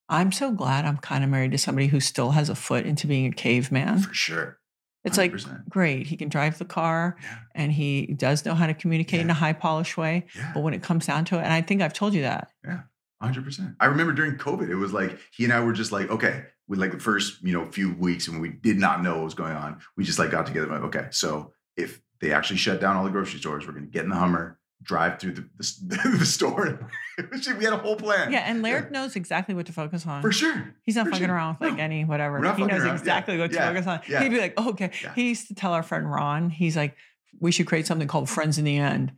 [0.07, 3.05] I'm so glad I'm kind of married to somebody who still has a foot into
[3.07, 3.99] being a caveman.
[3.99, 4.59] For sure.
[5.03, 5.33] It's like
[5.69, 6.07] great.
[6.07, 7.37] He can drive the car Yeah.
[7.55, 10.25] and he does know how to communicate in a high polish way.
[10.35, 10.51] Yeah.
[10.53, 12.49] But when it comes down to it, and I think I've told you that.
[12.65, 12.81] Yeah.
[13.21, 13.75] Hundred percent.
[13.79, 16.79] I remember during COVID, it was like he and I were just like, okay, with
[16.79, 19.55] like the first, you know, few weeks and we did not know what was going
[19.55, 20.67] on, we just like got together.
[20.67, 24.03] Like, okay, so if they actually shut down all the grocery stores, we're gonna get
[24.03, 26.89] in the Hummer drive through the the, the store.
[27.57, 28.31] we had a whole plan.
[28.31, 30.21] Yeah, and Laird knows exactly what to focus on.
[30.21, 30.73] for sure.
[30.83, 31.35] He's not For fucking sure.
[31.35, 31.83] around with like No.
[31.83, 32.37] any whatever.
[32.37, 32.85] He knows around.
[32.87, 32.93] Yeah.
[32.95, 33.67] exactly what to Yeah.
[33.69, 34.01] focus on.
[34.07, 34.21] Yeah.
[34.23, 34.91] He'd be like, oh, okay.
[35.03, 35.13] Yeah.
[35.15, 36.95] He used to tell our friend Ron, he's like,
[37.39, 39.13] we should create something called Friends in the End.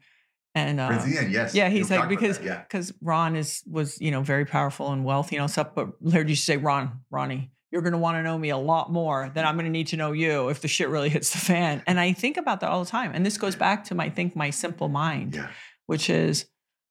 [0.56, 1.54] And uh, yes.
[1.54, 2.62] yeah, he's like about because yeah.
[2.64, 5.76] because Ron is was you know very powerful and wealthy and all stuff.
[5.76, 8.58] But Laird used to say, Ron, Ronnie, you're going to want to know me a
[8.58, 11.32] lot more than I'm going to need to know you if the shit really hits
[11.32, 11.84] the fan.
[11.86, 13.12] And I think about that all the time.
[13.14, 15.50] And this goes back to my think my simple mind, Yeah.
[15.86, 16.46] which is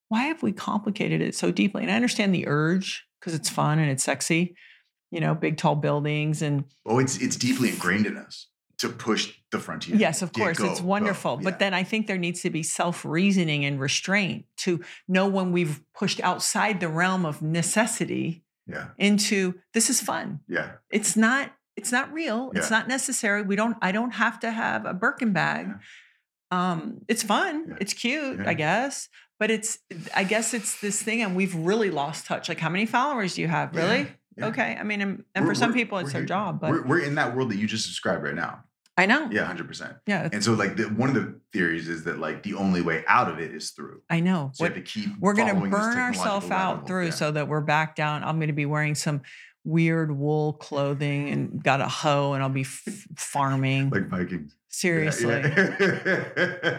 [0.08, 1.82] why have we complicated it so deeply?
[1.82, 4.54] And I understand the urge because it's fun and it's sexy,
[5.10, 8.46] you know, big tall buildings and Oh, it's it's deeply ingrained in us
[8.78, 9.96] to push the frontier.
[9.96, 10.86] Yes, of Yeah, course, go, it's go.
[10.86, 11.38] wonderful.
[11.40, 11.44] Yeah.
[11.50, 15.52] But then I think there needs to be self reasoning and restraint to know when
[15.52, 20.40] we've pushed outside the realm of necessity yeah, into this is fun.
[20.48, 21.52] yeah, It's not.
[21.76, 22.50] It's not real.
[22.56, 23.42] It's not necessary.
[23.42, 23.76] We don't.
[23.80, 25.70] I don't have to have a Birkin bag.
[26.50, 27.66] Um, it's fun.
[27.68, 27.74] Yeah.
[27.80, 28.48] It's cute, Yeah.
[28.48, 29.08] I guess.
[29.38, 29.78] But it's.
[30.14, 32.48] I guess it's this thing, and we've really lost touch.
[32.48, 33.74] Like, how many followers do you have?
[33.74, 34.08] Really?
[34.36, 34.46] yeah.
[34.46, 34.76] Okay.
[34.78, 36.60] I mean, and, and for some people, it's their job.
[36.60, 38.64] But we're, we're in that world that you just described right now.
[38.98, 39.28] I know.
[39.30, 39.96] Yeah, hundred percent.
[40.06, 40.28] Yeah.
[40.32, 43.30] And so, like, the, one of the theories is that like the only way out
[43.30, 44.02] of it is through.
[44.10, 44.50] I know.
[44.54, 45.10] So What- you have to keep.
[45.20, 46.86] we're going to burn ourselves out hole.
[46.86, 47.10] through Yeah.
[47.12, 48.24] so that we're back down.
[48.24, 49.22] I'm going to be wearing some
[49.64, 53.90] weird wool clothing and got a hoe and I'll be f- farming.
[53.90, 54.54] like Vikings.
[54.70, 55.42] Seriously.
[55.42, 56.78] yeah.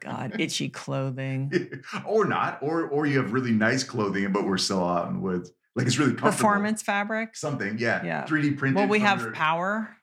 [0.00, 1.82] God, itchy clothing.
[2.06, 5.20] or not, or or you have really nice clothing, but we're still out in the
[5.20, 5.50] woods.
[5.74, 6.32] Like it's really comfortable.
[6.36, 7.40] Performance fabrics.
[7.40, 8.04] Something, yeah.
[8.04, 8.24] Yeah.
[8.26, 8.76] 3D printed.
[8.76, 9.95] Well, we have your- power.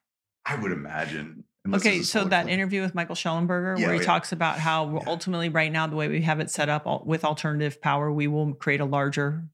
[0.46, 1.44] I would imagine.
[1.74, 2.50] Okay, so that clothing.
[2.54, 4.06] interview with Michael Shellenberger, Yeah, where he yeah.
[4.06, 5.04] talks about how Yeah.
[5.08, 8.54] ultimately, right now, the way we have it set up with alternative power, we will
[8.54, 9.48] create a larger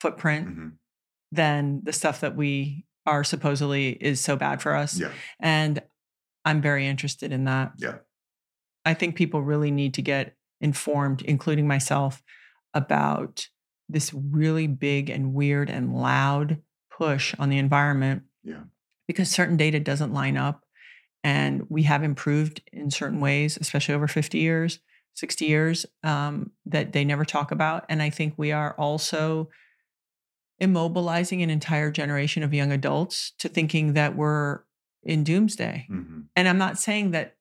[0.00, 0.72] footprint Mhm.
[1.30, 4.98] than the stuff that we are supposedly is so bad for us.
[4.98, 5.82] Yeah, And
[6.44, 7.72] I'm very interested in that.
[7.76, 7.98] yeah,
[8.86, 12.22] I think people really need to get informed, including myself,
[12.72, 13.48] about
[13.88, 18.22] this really big and weird and loud push on the environment.
[18.42, 18.62] Yeah.
[19.12, 20.64] Because certain data doesn't line up.
[21.24, 24.80] And we have improved in certain ways, especially over 50 years,
[25.14, 27.84] 60 years, um, that they never talk about.
[27.88, 29.48] And I think we are also
[30.60, 34.60] immobilizing an entire generation of young adults to thinking that we're
[35.02, 35.86] in doomsday.
[35.90, 36.26] Mhm.
[36.36, 37.36] And I'm not saying that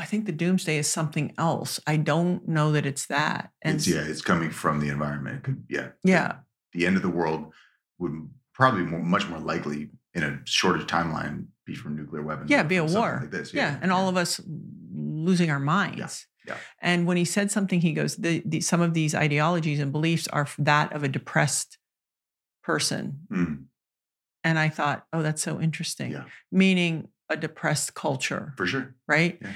[0.00, 1.80] I think the doomsday is something else.
[1.86, 3.50] I don't know that it's that.
[3.62, 5.38] And It's yeah, it's coming from the environment.
[5.38, 6.38] It could, yeah, yeah.
[6.72, 7.52] The end of the world
[7.98, 12.50] would probably more, much more likely in a shorter timeline be from nuclear weapons.
[12.50, 13.18] Yeah, be a war.
[13.22, 13.54] like this.
[13.54, 13.78] Yeah.
[13.80, 14.40] And all of us
[14.94, 16.26] losing our minds.
[16.46, 16.56] yeah.
[16.80, 20.26] And when he said something, he goes, the, the, some of these ideologies and beliefs
[20.28, 21.78] are that of a depressed
[22.62, 23.20] person.
[23.30, 23.64] Mm,
[24.44, 26.12] And I thought, oh, that's so interesting.
[26.12, 26.24] Yeah.
[26.50, 28.94] Meaning a depressed culture, for sure.
[29.06, 29.38] right?
[29.40, 29.52] Yeah.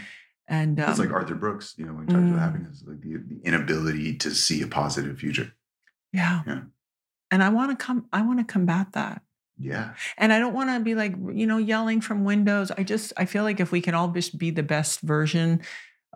[0.48, 2.34] And um, it's like Arthur Brooks, you know, when he talks mm.
[2.34, 5.52] about happiness, like the, the inability to see a positive future.
[6.12, 6.42] yeah.
[6.46, 6.60] Yeah.
[7.30, 9.22] And I want to come, I want to combat that.
[9.62, 9.94] Yeah.
[10.18, 12.72] And I don't want to be like, you know, yelling from windows.
[12.72, 15.62] I just, I feel like if we can all just be the best version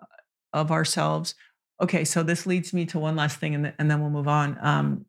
[0.00, 0.04] uh,
[0.52, 1.34] of ourselves.
[1.80, 4.58] Okay, so this leads me to one last thing and, and then we'll move on.
[4.60, 5.06] Um,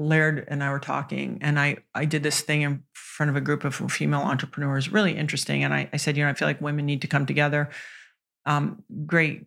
[0.00, 3.40] Laird and I were talking, and I, I did this thing in front of a
[3.40, 5.62] group of female entrepreneurs, really interesting.
[5.62, 7.68] And I, I said, you know, I feel like women need to come together.
[8.46, 9.46] Um, great,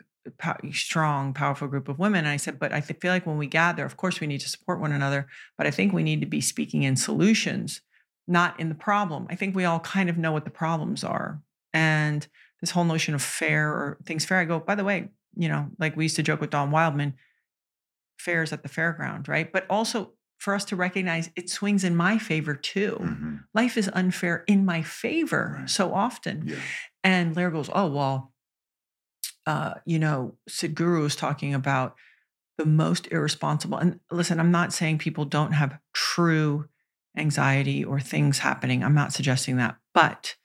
[0.71, 2.19] strong, powerful group of women.
[2.19, 4.49] And I said, but I feel like when we gather, of course, we need to
[4.49, 5.25] support one another,
[5.57, 7.81] but I think we need to be speaking in solutions
[8.27, 9.27] not in the problem.
[9.29, 11.41] I think we all kind of know what the problems are.
[11.73, 12.25] And
[12.61, 15.69] this whole notion of fair or things fair, I go, by the way, you know,
[15.79, 17.15] like we used to joke with Don Wildman,
[18.17, 19.51] fair is at the fairground, right?
[19.51, 22.97] But also for us to recognize it swings in my favor too.
[23.01, 23.43] Mhm.
[23.53, 25.69] Life is unfair in my favor Right.
[25.69, 26.47] so often.
[26.47, 26.55] Yeah.
[27.03, 28.33] And Laird goes, oh, well,
[29.45, 31.95] uh, you know, Sadhguru is talking about
[32.57, 33.77] the most irresponsible.
[33.77, 36.69] And listen, I'm not saying people don't have true
[37.17, 38.83] anxiety or things happening.
[38.83, 39.77] I'm not suggesting that.
[39.93, 40.35] But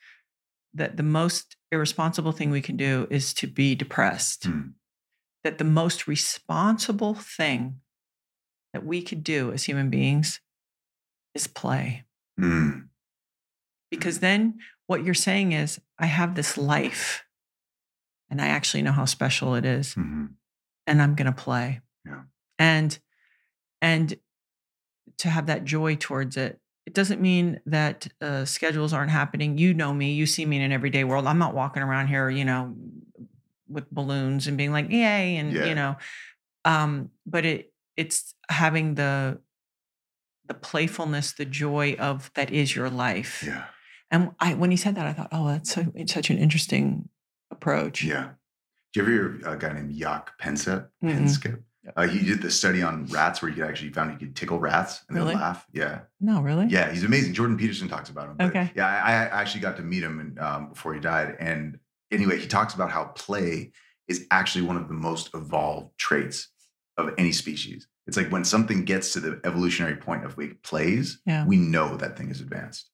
[0.75, 4.45] that the most irresponsible thing we can do is to be depressed.
[4.45, 4.61] Hmm.
[5.45, 7.81] That the most responsible thing
[8.73, 10.41] that we could do as human beings
[11.35, 12.05] is play.
[12.39, 12.89] Mm.
[13.91, 17.25] Because then what you're saying is, I have this life
[18.31, 20.35] and I actually know how special it is, Mhm.
[20.87, 21.81] and I'm going to play.
[22.05, 22.25] Yeah.
[22.59, 22.99] And,
[23.81, 24.19] and
[25.19, 26.61] to have that joy towards it.
[26.89, 29.59] It doesn't mean that uh, schedules aren't happening.
[29.59, 31.27] You know me, you see me in an everyday world.
[31.27, 32.75] I'm not walking around here, you know,
[33.69, 35.67] with balloons and being like, yay, and Yeah.
[35.67, 35.97] you know,
[36.65, 39.39] um, but it it's having the
[40.47, 43.45] the playfulness, the joy of that is your life.
[43.47, 43.67] Yeah.
[44.11, 47.11] And I when he said that, I thought, oh, that's so it's such an interesting
[47.51, 48.03] approach.
[48.03, 48.31] Yeah.
[48.95, 50.89] Do you ever hear a guy named Jaak Panksepp?
[51.05, 51.13] Mm-mm.
[51.13, 51.63] Panksepp?
[51.97, 54.59] Uh, he did the study on rats where he could actually found he could tickle
[54.59, 55.31] rats and Really?
[55.33, 55.67] they'll laugh.
[55.73, 56.67] Yeah, No, really?
[56.67, 57.35] yeah, he's amazing.
[57.35, 58.37] Jordan Peterson talks about him.
[58.37, 58.71] but Okay.
[58.75, 61.37] Yeah, I, I actually got to meet him and, um, before he died.
[61.41, 61.79] And
[62.11, 63.73] anyway, he talks about how play
[64.07, 66.49] is actually one of the most evolved traits
[66.97, 67.87] of any species.
[68.07, 71.45] It's like when something gets to the evolutionary point of like plays, Yeah.
[71.47, 72.91] we know that thing is advanced.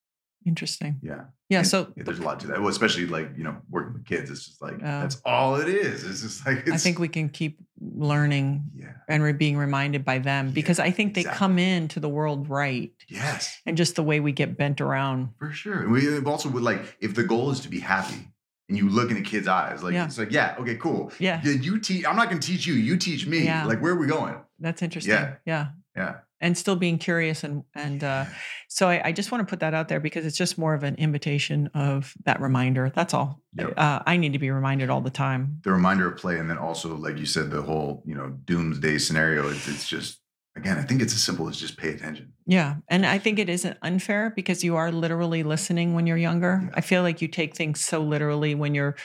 [0.47, 1.01] Interesting.
[1.03, 1.25] Yeah.
[1.49, 1.59] Yeah.
[1.59, 2.61] And, So yeah, there's a lot to that.
[2.61, 4.31] Well, especially like, you know, working with kids.
[4.31, 5.01] It's just like, Yeah.
[5.01, 6.05] that's all it is.
[6.05, 8.93] It's just like, it's, I think we can keep learning yeah.
[9.09, 11.39] and re- being reminded by them Yeah, because I think they exactly.
[11.39, 12.93] come into the world right.
[13.09, 15.31] Yes, And just the way we get bent around.
[15.39, 15.81] for sure.
[15.81, 18.29] And uh, we also would like, if the goal is to be happy
[18.69, 21.13] and you look in a kid's eyes, like, it's like, yeah, okay, cool.
[21.19, 21.43] Yeah.
[21.45, 23.45] You teach, I'm not going to teach you, you teach me.
[23.45, 23.67] Yeah.
[23.67, 24.37] Like, where are we going?
[24.59, 25.13] That's interesting.
[25.15, 25.35] Yeah.
[25.47, 25.69] Yeah.
[25.97, 26.15] Yeah.
[26.45, 28.25] And still being curious and and uh
[28.69, 30.83] so I, I just want to put that out there because it's just more of
[30.83, 32.91] an invitation of that reminder.
[32.95, 33.41] That's all.
[33.57, 33.75] Yep.
[33.77, 35.61] Uh, I need to be reminded all the time.
[35.63, 36.39] The reminder of play.
[36.41, 40.21] And then also, like you said, the whole, you know, doomsday scenario, it's, it's just,
[40.57, 42.33] again, I think it's as simple as just pay attention.
[42.47, 42.77] Yeah.
[42.89, 46.61] And I think it isn't unfair because you are literally listening when you're younger.
[46.65, 46.71] Yeah.
[46.75, 48.97] I feel like you take things so literally when you're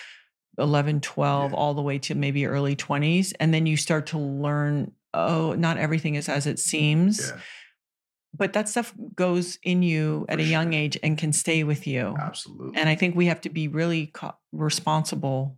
[0.57, 1.55] 11, 12, Yeah.
[1.57, 3.33] all the way to maybe early 20s.
[3.39, 7.29] And then you start to learn, oh, not everything is as it seems.
[7.31, 7.39] Yeah,
[8.33, 11.87] But that stuff goes in you at For a young age and can stay with
[11.87, 12.15] you.
[12.19, 12.79] absolutely.
[12.79, 15.57] And I think we have to be really co- responsible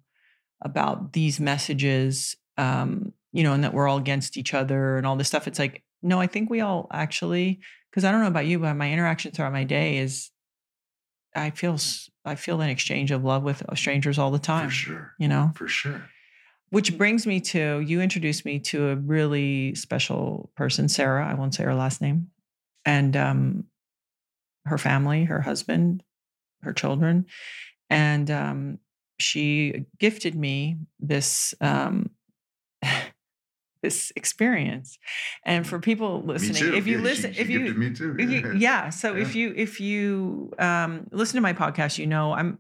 [0.63, 5.15] about these messages, um, you know, and that we're all against each other and all
[5.15, 5.47] this stuff.
[5.47, 8.73] It's like, no, I think we all actually, because I don't know about you, but
[8.75, 10.31] my interaction throughout my day is,
[11.35, 11.77] I feel,
[12.25, 14.67] I feel an exchange of love with strangers all the time.
[14.69, 15.13] for sure.
[15.17, 16.03] You know, For sure.
[16.71, 21.25] Which brings me to you introduced me to a really special person, Sarah.
[21.27, 22.27] I won't say her last name,
[22.85, 23.65] and um,
[24.65, 26.03] her family, her husband,
[26.63, 27.25] her children,
[27.89, 28.79] and um,
[29.19, 32.09] she gifted me this um,
[33.83, 34.97] this experience.
[35.43, 38.15] And for people listening, if you Yeah, listen, she, she if you me too.
[38.19, 38.89] you- yeah.
[38.89, 42.59] So if you if you um, listen to my podcast, you know I'm.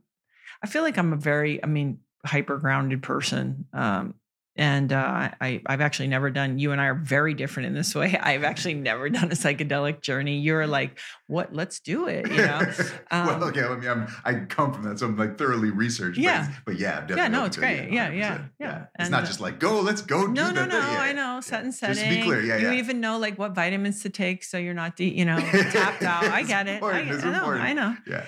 [0.63, 3.65] I feel like I'm a very, I mean, hyper grounded person.
[3.73, 4.15] Um,
[4.57, 6.59] and uh, I, I've actually never done.
[6.59, 8.17] You and I are very different in this way.
[8.21, 10.39] I've actually never done a psychedelic journey.
[10.39, 11.53] You're like, what?
[11.55, 12.29] Let's do it.
[12.29, 12.61] You know.
[13.11, 13.63] well, Um, okay.
[13.63, 16.19] I mean, I'm, I come from that, so I'm like thoroughly researched.
[16.19, 16.41] Yeah.
[16.43, 17.91] it's- but, yeah, I'm Yeah, no, it's to great.
[17.93, 18.49] Yeah, yeah, 100%.
[18.59, 18.77] yeah.
[18.81, 20.27] It's And, not just like go, let's go.
[20.27, 20.77] do No, no, no.
[20.77, 21.39] Yeah, I know.
[21.39, 21.95] Set and setting.
[21.95, 22.73] Just be clear, yeah, you yeah.
[22.79, 25.39] even know like what vitamins to take so you're not, de- you know,
[25.71, 26.25] tapped out.
[26.25, 26.71] I get it.
[26.71, 27.45] I, important, get- it's I know.
[27.45, 27.95] I know.
[28.05, 28.25] Yeah,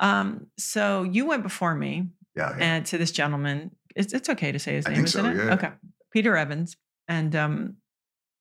[0.00, 2.64] Um, so you went before me yeah, yeah.
[2.64, 3.70] and to this gentleman.
[3.94, 5.46] It's, it's okay to say his I name, think isn't so, it?
[5.46, 5.54] yeah.
[5.54, 5.70] Okay,
[6.12, 6.76] Peter Evans.
[7.08, 7.76] And um,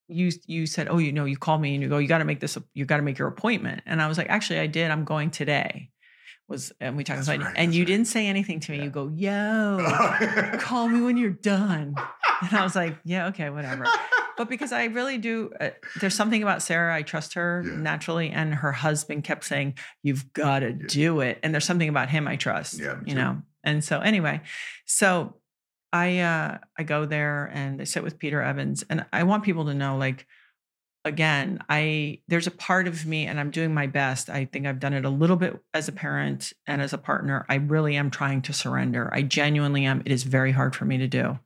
[0.07, 2.25] you you said, oh, you know, you call me and you go, you got to
[2.25, 3.81] make this, you got to make your appointment.
[3.85, 4.91] And I was like, actually, I did.
[4.91, 5.91] I'm going today.
[6.47, 7.87] Was and we talked about right, and you right.
[7.87, 8.77] didn't say anything to me.
[8.79, 8.83] Yeah.
[8.83, 11.95] You go, yo, call me when you're done.
[12.41, 13.85] And I was like, yeah, okay, whatever.
[14.37, 15.69] But because I really do, uh,
[16.01, 16.93] there's something about Sarah.
[16.93, 17.77] I trust her Yeah.
[17.77, 20.85] naturally, and her husband kept saying, "You've got to Yeah.
[20.87, 22.77] do it." And there's something about him I trust.
[22.79, 23.15] Yeah, you too.
[23.15, 23.41] know.
[23.65, 24.41] And so anyway,
[24.85, 25.35] so
[25.91, 29.65] I uh, I go there and I sit with Peter Evans, and I want people
[29.65, 30.27] to know, like,
[31.03, 34.29] again, I there's a part of me, and I'm doing my best.
[34.29, 37.45] I think I've done it a little bit as a parent and as a partner.
[37.49, 39.09] I really am trying to surrender.
[39.13, 40.01] I genuinely am.
[40.05, 41.39] It is very hard for me to do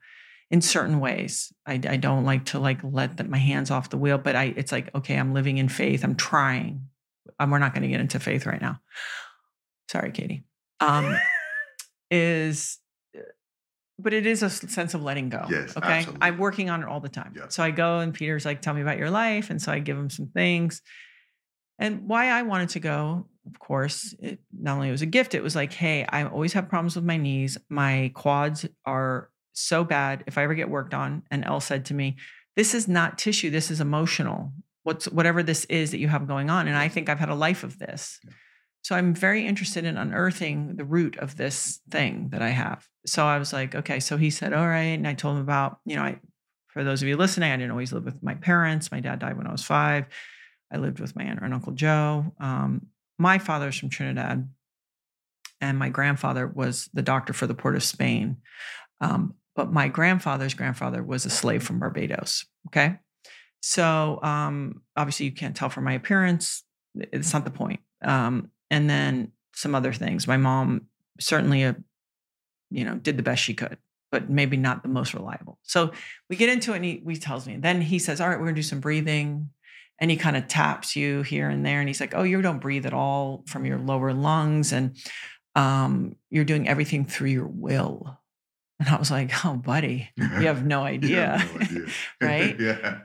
[0.51, 1.53] in certain ways.
[1.65, 4.53] I, I don't like to like let the, my hands off the wheel, but I
[4.57, 6.03] it's like okay, I'm living in faith.
[6.03, 6.87] I'm trying.
[7.39, 8.81] Um, we're not going to get into faith right now.
[9.89, 10.43] Sorry, Katie.
[10.79, 11.15] Um,
[12.09, 12.79] is
[13.15, 13.21] uh,
[13.97, 15.45] but it is a sense of letting go.
[15.49, 15.87] Yes, okay.
[15.87, 16.21] absolutely.
[16.21, 17.33] I'm working on it all the time.
[17.35, 17.47] Yeah.
[17.49, 19.49] So I go and Peter's like, tell me about your life.
[19.49, 20.81] And so I give him some things.
[21.77, 25.41] And why I wanted to go, of course, it not only was a gift, it
[25.41, 27.57] was like, hey, I always have problems with my knees.
[27.69, 31.23] My quads are so bad if I ever get worked on.
[31.31, 32.17] And Elle said to me,
[32.55, 34.53] This is not tissue, this is emotional.
[34.83, 36.67] What's whatever this is that you have going on.
[36.67, 38.19] And I think I've had a life of this.
[38.23, 38.33] Yeah.
[38.81, 42.87] So I'm very interested in unearthing the root of this thing that I have.
[43.05, 43.99] So I was like, okay.
[43.99, 44.97] So he said, all right.
[44.97, 46.19] And I told him about, you know, I
[46.69, 48.91] for those of you listening, I didn't always live with my parents.
[48.91, 50.05] My dad died when I was five.
[50.71, 52.33] I lived with my aunt and uncle Joe.
[52.39, 54.47] Um, my father's from Trinidad,
[55.59, 58.37] and my grandfather was the doctor for the port of Spain.
[59.01, 62.45] Um, but my grandfather's grandfather was a slave from Barbados.
[62.67, 62.97] Okay.
[63.61, 66.63] So um, obviously, you can't tell from my appearance.
[66.95, 67.81] It's not the point.
[68.03, 70.27] Um, and then some other things.
[70.27, 70.87] My mom
[71.19, 71.75] certainly, a,
[72.69, 73.77] you know, did the best she could,
[74.11, 75.59] but maybe not the most reliable.
[75.63, 75.91] So
[76.29, 77.57] we get into it, and he, he tells me.
[77.57, 79.49] Then he says, "All right, we're gonna do some breathing."
[80.01, 82.59] And he kind of taps you here and there, and he's like, "Oh, you don't
[82.59, 84.95] breathe at all from your lower lungs, and
[85.55, 88.19] um, you're doing everything through your will."
[88.79, 91.37] And I was like, oh, buddy, you have no idea.
[91.37, 91.85] have no idea.
[92.21, 92.59] Right?
[92.59, 92.99] yeah.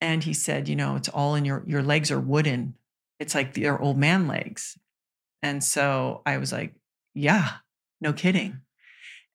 [0.00, 2.74] and he said, you know, it's all in your your legs are wooden.
[3.20, 4.76] It's like they're old man legs.
[5.42, 6.74] And so I was like,
[7.14, 7.50] yeah,
[8.00, 8.62] no kidding.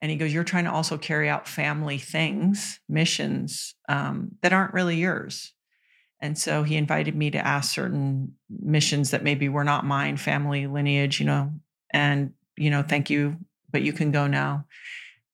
[0.02, 4.74] And he goes, you're trying to also carry out family things, missions um, that aren't
[4.74, 5.54] really yours.
[6.20, 10.68] And so he invited me to ask certain missions that maybe were not mine, family
[10.68, 11.54] lineage, you know,
[11.92, 13.38] and, you know, thank you,
[13.72, 14.66] but you can go now.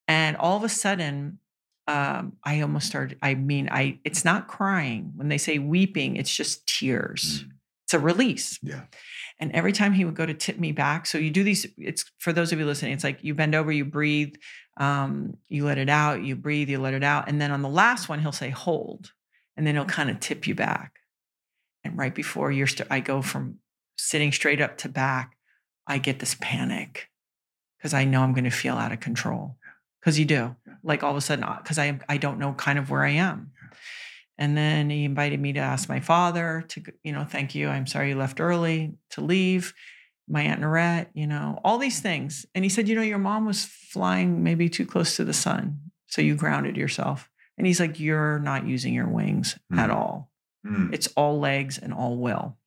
[0.07, 1.39] And all of a sudden,
[1.87, 5.13] um, I almost started, I mean, I, it's not crying.
[5.15, 7.43] When they say weeping, it's just tears.
[7.43, 7.51] Mm.
[7.91, 8.57] It's a release.
[8.63, 8.83] Yeah.
[9.37, 12.05] And every time he would go to tip me back, so you do these, it's
[12.19, 14.35] for those of you listening, it's like you bend over, you breathe,
[14.77, 17.27] um, you let it out, you breathe, you let it out.
[17.27, 19.11] And then on the last one, he'll say, hold.
[19.57, 20.99] And then he'll kind of tip you back.
[21.83, 23.57] And right before you're, st- I go from
[23.97, 25.35] sitting straight up to back,
[25.85, 27.09] I get this panic
[27.77, 29.57] because I know I'm going to feel out of control.
[29.99, 32.89] Because you do, like all of a sudden, because I I don't know kind of
[32.89, 33.51] where I am.
[34.37, 37.67] And then he invited me to ask my father to, you know, thank you.
[37.67, 39.73] I'm sorry you left early to leave.
[40.27, 42.45] My aunt Norette, you know, all these things.
[42.55, 45.79] And he said, you know, your mom was flying maybe too close to the sun,
[46.07, 47.29] so you grounded yourself.
[47.57, 49.93] And he's like, you're not using your wings at Mhm.
[49.95, 50.31] all.
[50.65, 50.93] Mm.
[50.93, 52.57] It's all legs and all will.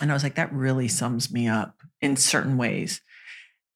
[0.00, 3.00] And I was like, that really sums me up in certain ways.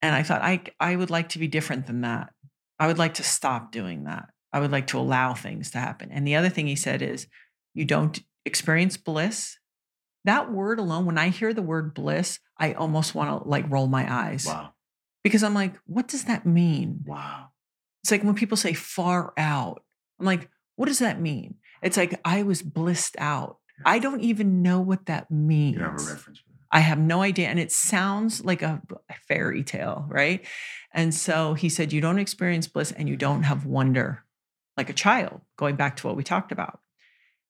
[0.01, 2.33] And I thought, I, I would like to be different than that.
[2.79, 4.29] I would like to stop doing that.
[4.57, 6.11] I would like to allow things to happen.
[6.11, 7.27] And the other thing he said is,
[7.75, 9.59] you don't experience bliss.
[10.25, 13.87] That word alone, when I hear the word bliss, I almost want to like roll
[13.87, 14.73] my eyes Wow.
[15.23, 17.05] because I'm like, what does that mean?
[17.07, 17.49] Wow.
[18.03, 19.83] It's like when people say far out,
[20.19, 21.57] I'm like, what does that mean?
[21.83, 23.59] It's like I was blissed out.
[23.85, 25.75] I don't even know what that means.
[25.75, 26.43] You don't have a reference.
[26.73, 27.49] I have no idea.
[27.49, 28.81] And it sounds like a
[29.29, 30.45] fairy tale, right?
[30.93, 34.25] And so he said, You don't experience bliss and you don't have wonder
[34.77, 36.81] like a child, going back to what we talked about.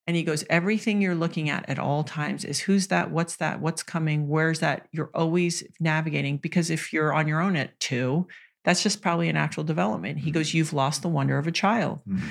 [0.06, 3.10] And he goes, Everything you're looking at at all times is who's that?
[3.10, 3.60] What's that?
[3.60, 4.28] What's coming?
[4.28, 4.88] Where's that?
[4.92, 8.26] You're always navigating because if you're on your own at two,
[8.64, 10.18] that's just probably a natural development.
[10.18, 12.00] He goes, You've lost the wonder of a child.
[12.08, 12.28] Mhm.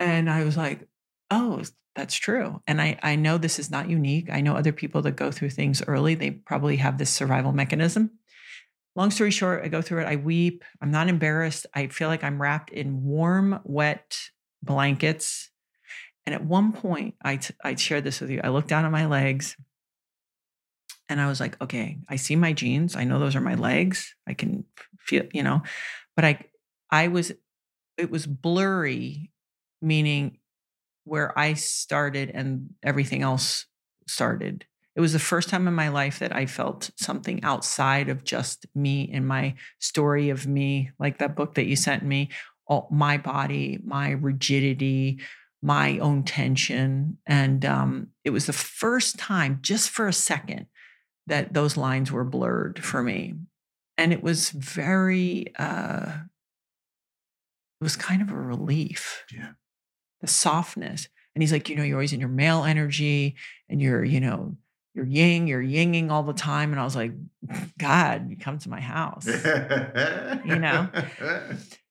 [0.00, 0.88] And I was like,
[1.30, 1.62] oh,
[1.94, 2.60] that's true.
[2.66, 4.28] And I, I know this is not unique.
[4.30, 8.10] I know other people that go through things early, they probably have this survival mechanism.
[8.96, 10.06] Long story short, I go through it.
[10.06, 10.64] I weep.
[10.80, 11.66] I'm not embarrassed.
[11.74, 14.18] I feel like I'm wrapped in warm, wet
[14.62, 15.50] blankets.
[16.26, 18.40] And at one point, I, t- I shared this with you.
[18.42, 19.56] I looked down at my legs
[21.08, 22.96] and I was like, okay, I see my jeans.
[22.96, 24.14] I know those are my legs.
[24.26, 24.64] I can
[24.98, 25.62] feel, you know,
[26.16, 26.44] but I,
[26.90, 27.32] I was,
[27.98, 29.30] it was blurry,
[29.82, 30.38] meaning
[31.04, 33.66] where I started and everything else
[34.06, 34.64] started.
[34.96, 38.66] It was the first time in my life that I felt something outside of just
[38.74, 42.28] me and my story of me, like that book that you sent me,
[42.66, 45.20] all, my body, my rigidity,
[45.62, 47.18] my own tension.
[47.26, 50.66] And um, it was the first time, just for a second,
[51.26, 53.34] that those lines were blurred for me.
[53.98, 56.06] And it was very, uh,
[57.80, 59.52] it was kind of a relief Yeah.
[60.20, 61.08] the softness.
[61.34, 63.36] And he's like, you know, you're always in your male energy
[63.68, 64.56] and you're, you know,
[64.94, 66.70] you're ying, you're yinging all the time.
[66.70, 67.12] And I was like,
[67.78, 69.26] God, you come to my house.
[69.26, 70.88] you know?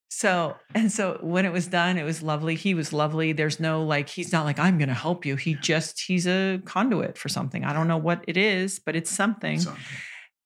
[0.10, 2.56] So, and so when it was done, it was lovely.
[2.56, 3.34] He was lovely.
[3.34, 5.36] There's no like, he's not like, I'm going to help you.
[5.36, 7.66] He just, he's a conduit for something.
[7.66, 9.60] I don't know what it is, but it's something.
[9.60, 9.84] Something.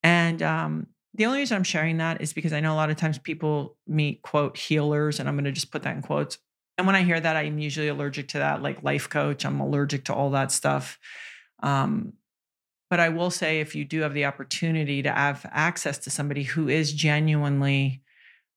[0.03, 2.97] And um, the only reason I'm sharing that is because I know a lot of
[2.97, 6.37] times people meet quote healers, and I'm going to just put that in quotes.
[6.77, 9.45] And when I hear that, I'm usually allergic to that, like life coach.
[9.45, 10.97] I'm allergic to all that stuff.
[11.61, 12.13] Um,
[12.89, 16.43] but I will say, if you do have the opportunity to have access to somebody
[16.43, 18.01] who is genuinely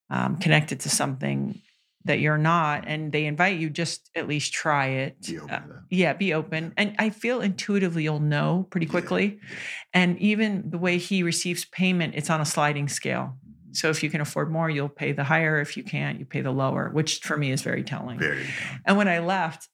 [0.08, 1.60] um, connected to something
[2.04, 5.20] that you're not, and they invite you, just at least try it.
[5.26, 6.72] Be open Uh, yeah, be open.
[6.76, 9.38] And I feel intuitively you'll know pretty quickly.
[9.42, 9.56] yeah.
[9.92, 13.36] And even the way he receives payment, it's on a sliding scale.
[13.46, 13.76] Mhm.
[13.76, 15.60] So if you can afford more, you'll pay the higher.
[15.60, 18.18] If you can't, you pay the lower, which for me is very telling.
[18.18, 18.80] Very telling.
[18.86, 19.68] And when I left,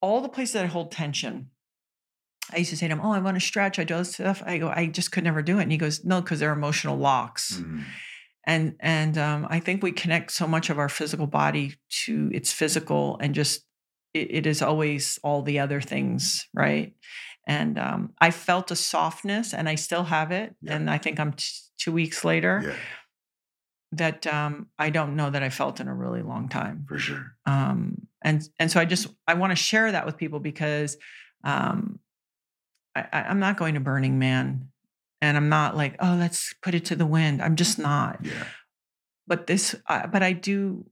[0.00, 1.50] all the places that I hold tension,
[2.52, 3.78] I used to say to him, Oh, I want to stretch.
[3.78, 4.42] I do this stuff.
[4.46, 5.62] I go, I just could never do it.
[5.62, 7.56] And he goes, No, because they're emotional locks.
[7.60, 7.84] Mhm.
[8.48, 11.74] And and um, I think we connect so much of our physical body
[12.04, 13.64] to its physical and just
[14.14, 16.94] it, it is always all the other things, right?
[17.48, 20.54] And um, I felt a softness, and I still have it.
[20.62, 20.76] Yeah.
[20.76, 21.44] And I think I'm t-
[21.78, 22.74] two weeks later Yeah,
[23.92, 26.84] that um, I don't know that I felt in a really long time.
[26.88, 27.32] for sure.
[27.46, 30.96] Um, and and so I just I want to share that with people because
[31.44, 31.98] um,
[33.12, 34.68] I, I'm not going to Burning Man,
[35.20, 37.42] and I'm not like oh let's put it to the wind.
[37.42, 38.18] I'm just not.
[38.22, 38.44] Yeah.
[39.26, 40.86] but this, uh, but I do,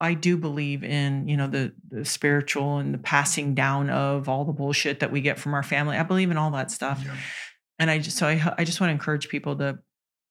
[0.00, 4.44] I do believe in you know the the spiritual and the passing down of all
[4.44, 5.96] the bullshit that we get from our family.
[5.96, 7.14] I believe in all that stuff, Yeah.
[7.78, 9.78] and I just so I I just want to encourage people to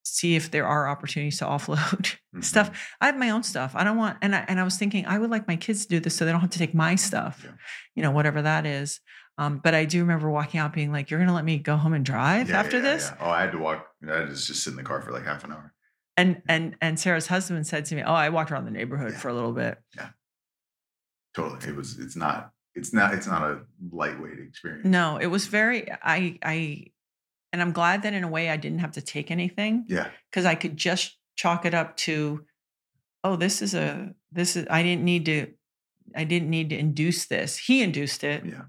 [0.07, 2.69] see if there are opportunities to offload stuff.
[2.69, 2.75] Mhm.
[3.01, 3.71] I have my own stuff.
[3.75, 5.89] I don't want, and I and I was thinking I would like my kids to
[5.89, 7.51] do this so they don't have to take my stuff, Yeah.
[7.95, 8.99] you know, whatever that is.
[9.37, 11.75] Um, but I do remember walking out being like, "You're going to let me go
[11.75, 13.25] home and drive Yeah, after yeah, this?" yeah.
[13.25, 13.85] Oh, I had to walk.
[14.07, 15.73] I had to just sit in the car for like half an hour.
[16.17, 19.27] And and and Sarah's husband said to me, "Oh, I walked around the neighborhood for
[19.27, 20.09] a little bit." Yeah.
[21.35, 21.67] Totally.
[21.67, 21.99] It was.
[21.99, 22.51] It's not.
[22.75, 23.13] It's not.
[23.13, 23.59] It's not a
[23.91, 24.85] lightweight experience.
[24.85, 25.91] No, it was very.
[25.91, 26.85] I I,
[27.51, 30.07] and I'm glad that in a way I didn't have to take anything Yeah.
[30.31, 32.45] because I could just chalk it up to,
[33.23, 34.65] oh, this is a this is.
[34.69, 35.47] I didn't need to.
[36.15, 37.57] I didn't need to induce this.
[37.57, 38.45] He induced it.
[38.45, 38.61] Yeah.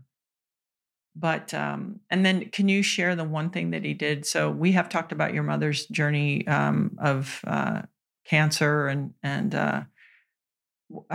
[1.19, 4.73] But um and then can you share the one thing that he did so we
[4.73, 7.83] have talked about your mother's journey um of uh
[8.27, 9.83] cancer and and uh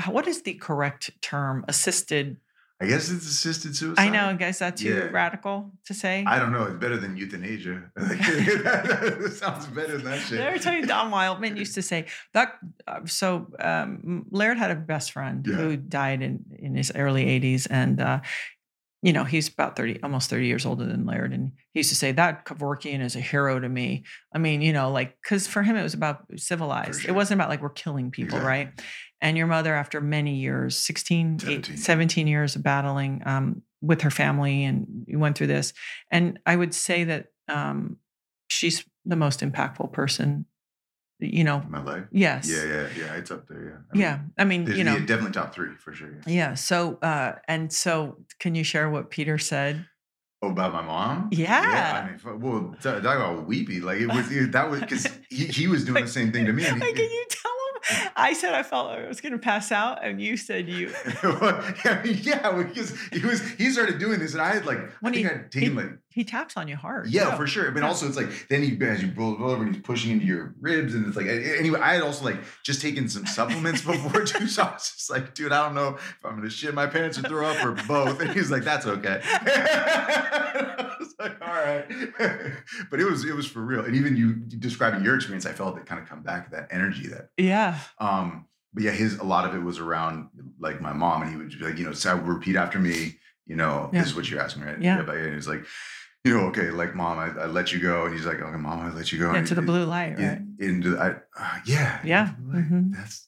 [0.07, 2.37] what is the correct term assisted
[2.83, 4.01] I guess it's assisted suicide.
[4.07, 5.09] i know guys that's too Yeah.
[5.11, 6.63] radical to say I don't know.
[6.63, 7.91] It's better than euthanasia.
[7.95, 10.39] that sounds better than that shit.
[10.39, 12.57] Let me tell you, Don Wildman used to say that.
[12.87, 15.55] Uh, so um, Laird had a best friend Yeah.
[15.57, 18.19] who died in in his early 80s, and uh,
[19.01, 21.95] you know he's about 30, almost 30 years older than Laird, and he used to
[21.95, 24.03] say that Kevorkian is a hero to me.
[24.33, 27.01] I mean, you know, like because for him it was about civilized.
[27.01, 27.11] sure.
[27.11, 28.47] It wasn't about like we're killing people, Exactly.
[28.47, 28.69] right?
[29.21, 31.63] And your mother, after many years, 16, 17.
[31.63, 35.73] 17, 17 years of battling um, with her family, and you went through this.
[36.09, 37.97] And I would say that um,
[38.49, 40.45] she's the most impactful person,
[41.22, 41.63] you know.
[41.86, 42.03] Life.
[42.11, 42.49] Yes.
[42.49, 43.13] Yeah, yeah, yeah.
[43.15, 43.63] It's up there.
[43.63, 43.78] Yeah.
[43.91, 44.19] I mean, yeah.
[44.38, 44.93] I mean, you know.
[44.93, 46.09] yeah, definitely top three for sure.
[46.28, 46.34] Yeah.
[46.34, 46.53] Yeah.
[46.55, 49.86] So, uh, and so can you share what Peter said?
[50.43, 51.30] Oh, about my mom?
[51.32, 51.61] Yeah.
[51.61, 53.80] yeah I mean, well, talk about weepy.
[53.80, 56.53] Like it was it- that was because he, he was doing the same thing to
[56.53, 56.65] me.
[56.65, 58.11] and Like, can you tell him?
[58.15, 60.88] I said I felt like I was going to pass out, and you said you.
[61.24, 65.15] Mean, yeah, because he was he started doing this, and I had like When I
[65.15, 67.07] think he- I'd taken he- like He taps on you hard.
[67.07, 67.38] yeah too.
[67.38, 67.88] for sure, but Yeah.
[67.88, 70.93] also it's like then he as you roll over and he's pushing into your ribs,
[70.93, 71.80] and it's like anyway.
[71.80, 75.34] I had also like just taken some supplements before too, so I was just like,
[75.34, 78.20] dude, I don't know if I'm gonna shit my pants or throw up or both,
[78.22, 79.22] and he's like, that's okay.
[79.24, 81.86] I was like, all right,
[82.89, 85.78] but it was it was for real, and even you describing your experience, I felt
[85.78, 87.78] it kind of come back that energy that Yeah.
[87.99, 91.38] um, but yeah, his a lot of it was around like my mom, and he
[91.38, 93.18] would be like, you know, so repeat after me.
[93.47, 94.01] You know, Yeah.
[94.01, 94.82] this is what you're asking, right?
[94.82, 95.01] Yeah.
[95.01, 95.66] But and he's like,
[96.24, 98.80] you know, okay, like mom, I, I let you go, and he's like, okay, mom,
[98.80, 99.34] I let you go.
[99.34, 100.39] into the blue light, right?
[100.59, 102.34] into I, uh, yeah, Yeah.
[102.47, 102.93] Mhm.
[102.95, 103.28] That's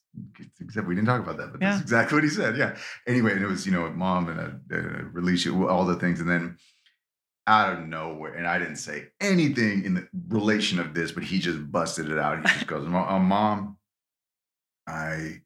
[0.60, 1.70] except we didn't talk about that, but Yeah.
[1.72, 2.56] that's exactly what he said.
[2.56, 2.76] Yeah.
[3.06, 6.20] Anyway, and it was you know mom and a, a release you all the things,
[6.20, 6.56] and then
[7.46, 11.40] out of nowhere, and I didn't say anything in the relation of this, but he
[11.40, 12.38] just busted it out.
[12.38, 13.76] He just goes, "Mom, uh, mom
[14.86, 15.40] I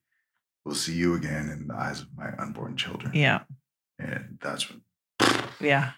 [0.64, 3.40] will see you again in the eyes of my unborn children." Yeah.
[3.98, 4.82] and that's when.
[5.60, 5.92] Yeah.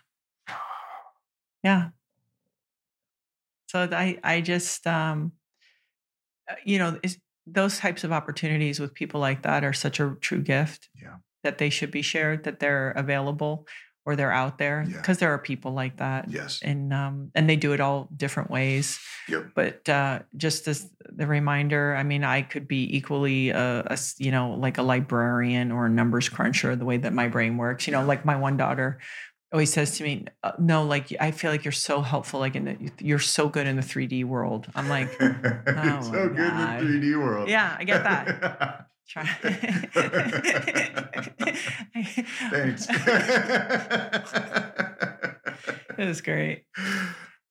[1.63, 1.89] Yeah.
[3.69, 5.33] So I I just um
[6.51, 6.99] uh, you know
[7.47, 10.89] those types of opportunities with people like that are such a true gift.
[11.01, 11.17] Yeah.
[11.43, 13.67] That they should be shared, that they're available
[14.07, 14.97] or they're out there Yeah.
[14.97, 16.31] because there are people like that.
[16.31, 16.61] Yes.
[16.63, 18.99] And um and they do it all different ways.
[19.29, 19.53] Yep.
[19.55, 24.31] But uh just as the reminder, I mean, I could be equally a, a, you
[24.31, 27.87] know, like a librarian or a numbers cruncher the way that my brain works.
[27.87, 29.01] You know, like my one daughter
[29.53, 32.41] always says to me, uh, "No, like I feel like you're so helpful.
[32.41, 36.37] Like in the, you're so good in the 3D world." I'm like, It's so good
[36.37, 36.81] God.
[36.83, 37.49] in the 3D world.
[37.49, 38.87] Yeah, I get that.
[39.09, 39.25] "Try."
[42.51, 42.87] Thanks.
[45.99, 46.65] it was great.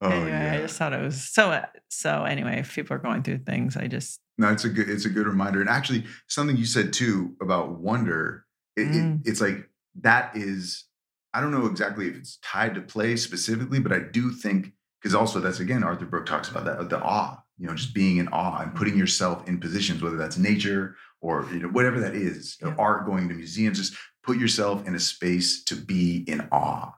[0.01, 1.51] Oh, anyway, I just thought it was so.
[1.51, 4.89] uh, So anyway, if people are going through things, I just No, it's a good
[4.89, 5.59] it's a good reminder.
[5.59, 8.45] And actually, something you said too about wonder,
[8.77, 9.19] it, Mm.
[9.25, 9.69] it, it's like
[10.01, 10.85] that is
[11.33, 15.15] I don't know exactly if it's tied to play specifically, but I do think because
[15.15, 18.27] also that's again Arthur Brooks talks about that the awe, you know, just being in
[18.29, 19.01] awe and putting mm-hmm.
[19.01, 22.75] yourself in positions, whether that's nature or you know whatever that is, Yeah.
[22.77, 26.91] art, going to museums, just put yourself in a space to be in awe,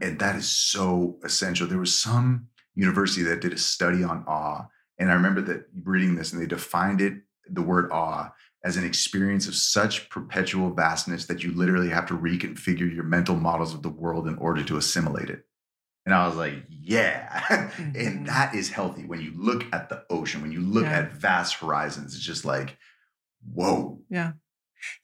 [0.00, 1.66] and that is so essential.
[1.66, 4.66] There was some university that did a study on awe,
[4.98, 7.14] and I remember that reading this, and they defined it
[7.48, 8.32] the word awe
[8.64, 13.34] as an experience of such perpetual vastness that you literally have to reconfigure your mental
[13.36, 15.44] models of the world in order to assimilate it.
[16.06, 17.40] And I was like, yeah.
[17.76, 17.94] Mhm.
[18.06, 19.04] and that is healthy.
[19.04, 20.98] When you look at the ocean, when you look Yeah.
[20.98, 22.76] at vast horizons, it's just like,
[23.44, 24.00] whoa.
[24.08, 24.32] yeah.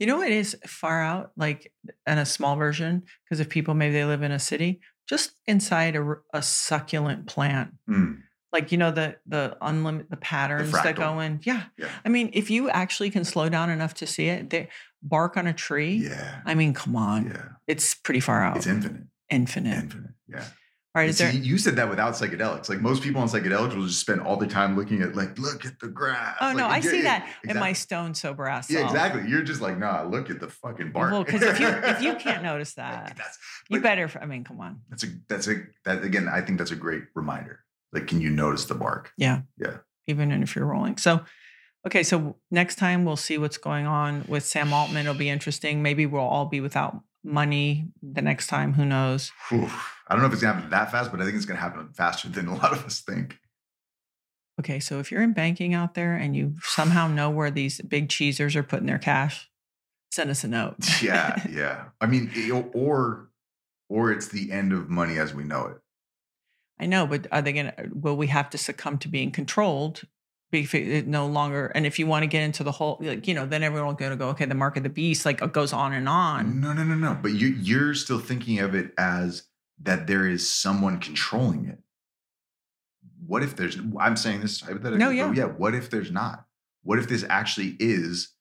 [0.01, 1.73] You know it is far out, like
[2.05, 5.97] in a small version, because if people maybe they live in a city, just inside
[6.35, 8.23] a succulent plant Mm,
[8.53, 11.41] like you know the the unlimited the patterns that go in.
[11.43, 11.65] Yeah.
[11.77, 11.89] Yeah.
[12.05, 14.69] I mean, if you actually can slow down enough to see it, they
[15.03, 15.95] bark on a tree.
[16.09, 16.41] Yeah.
[16.45, 17.27] I mean, come on.
[17.27, 17.43] Yeah.
[17.67, 18.57] It's pretty far out.
[18.57, 19.03] It's infinite.
[19.31, 19.75] infinite.
[19.85, 20.11] Infinite.
[20.29, 20.45] Yeah.
[20.95, 21.11] All right.
[21.11, 22.71] Is there you said that without psychedelics.
[22.71, 25.67] Like most people on psychedelics will just spend all the time looking at like, look
[25.67, 26.37] at the grass.
[26.41, 28.71] Oh no, Like, I it- see that in my stone sober ass.
[28.71, 29.29] Yeah, exactly.
[29.29, 31.13] You're just like, nah, look at the fucking bark.
[31.13, 33.39] Well, because if you if you can't notice that, that's
[33.69, 34.11] you better.
[34.21, 34.81] I mean, come on.
[34.89, 37.61] that's a that's a that again, I think that's a great reminder.
[37.93, 39.13] Like, can you notice the bark?
[39.17, 39.43] Yeah.
[39.59, 39.79] Yeah.
[40.07, 40.97] Even if you're rolling.
[40.97, 41.21] So,
[41.87, 42.03] okay.
[42.03, 45.07] So next time we'll see what's going on with Sam Altman.
[45.07, 45.83] It'll be interesting.
[45.83, 48.75] Maybe we'll all be without money the next time.
[48.75, 49.33] Who knows?
[49.49, 49.69] Whew.
[50.07, 51.91] I don't know if it's gonna happen that fast, but I think it's gonna happen
[51.93, 53.39] faster than a lot of us think.
[54.61, 54.81] Okay.
[54.81, 58.57] So if you're in banking out there and you somehow know where these big cheesers
[58.57, 59.49] are putting their cash,
[60.11, 60.77] send us a note.
[61.03, 61.85] Yeah, yeah.
[62.01, 62.31] I mean,
[62.75, 63.29] or
[63.89, 65.79] or it's the end of money as we know it.
[66.81, 70.03] I know, but are they going to, will we have to succumb to being controlled?
[70.51, 73.29] If it uh, no longer, and if you want to get into the whole, like,
[73.29, 75.53] you know, then everyone going to go, okay, the mark of the beast, like it
[75.53, 76.61] goes on and on.
[76.63, 77.19] No, no, no, no.
[77.21, 79.43] But you you're still thinking of it as
[79.83, 81.79] that there is someone controlling it.
[83.27, 84.99] What if there's I'm saying this hypothetically.
[84.99, 85.33] No, yeah.
[85.35, 85.45] yeah.
[85.45, 86.47] What if there's not?
[86.83, 88.33] What if this actually is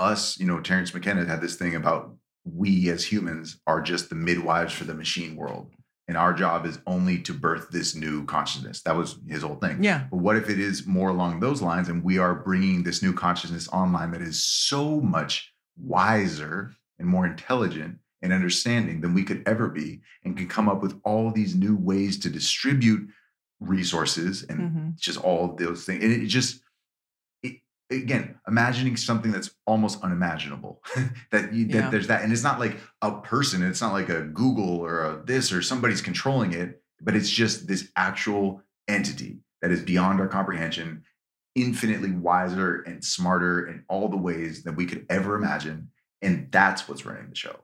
[0.00, 0.40] us?
[0.40, 4.72] You know, Terence McKenna had this thing about we as humans are just the midwives
[4.72, 5.70] for the machine world.
[6.08, 8.80] And our job is only to birth this new consciousness.
[8.82, 9.84] That was his whole thing.
[9.84, 10.06] Yeah.
[10.10, 13.12] But what if it is more along those lines and we are bringing this new
[13.12, 19.42] consciousness online that is so much wiser and more intelligent and understanding than we could
[19.46, 23.08] ever be and can come up with all these new ways to distribute
[23.60, 24.98] resources and Mhm.
[24.98, 26.02] just all those things.
[26.02, 26.62] And it just,
[27.90, 30.82] again, imagining something that's almost unimaginable
[31.30, 31.90] that, you, that Yeah.
[31.90, 32.22] there's that.
[32.22, 35.62] And it's not like a person, it's not like a Google or a this or
[35.62, 41.02] somebody's controlling it, but it's just this actual entity that is beyond our comprehension,
[41.54, 45.90] infinitely wiser and smarter in all the ways that we could ever imagine.
[46.22, 47.56] And that's what's running the show,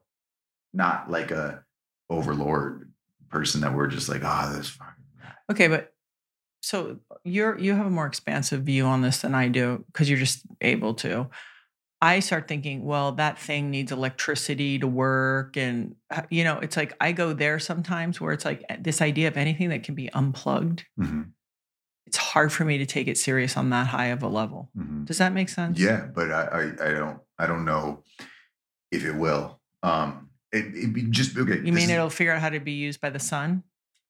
[0.72, 1.64] not like a
[2.10, 2.92] overlord
[3.30, 5.04] person that we're just like, ah, this fucking.
[5.50, 5.68] Okay.
[5.68, 5.93] But
[6.64, 10.18] so you're, you have a more expansive view on this than I do because you're
[10.18, 11.28] just able to.
[12.00, 15.56] I start thinking, well, that thing needs electricity to work.
[15.56, 19.00] And, uh, you know, it's like I go there sometimes where it's like eh, this
[19.00, 20.84] idea of anything that can be unplugged.
[20.98, 21.30] Mhm,
[22.06, 24.70] It's hard for me to take it serious on that high of a level.
[24.76, 25.04] mhm.
[25.06, 25.78] Does that make sense?
[25.78, 28.02] Yeah, but I, I I don't I don't know
[28.90, 29.60] if it will.
[29.82, 31.56] Um, it, it'd just okay.
[31.56, 33.62] You mean is- it'll figure out how to be used by the sun?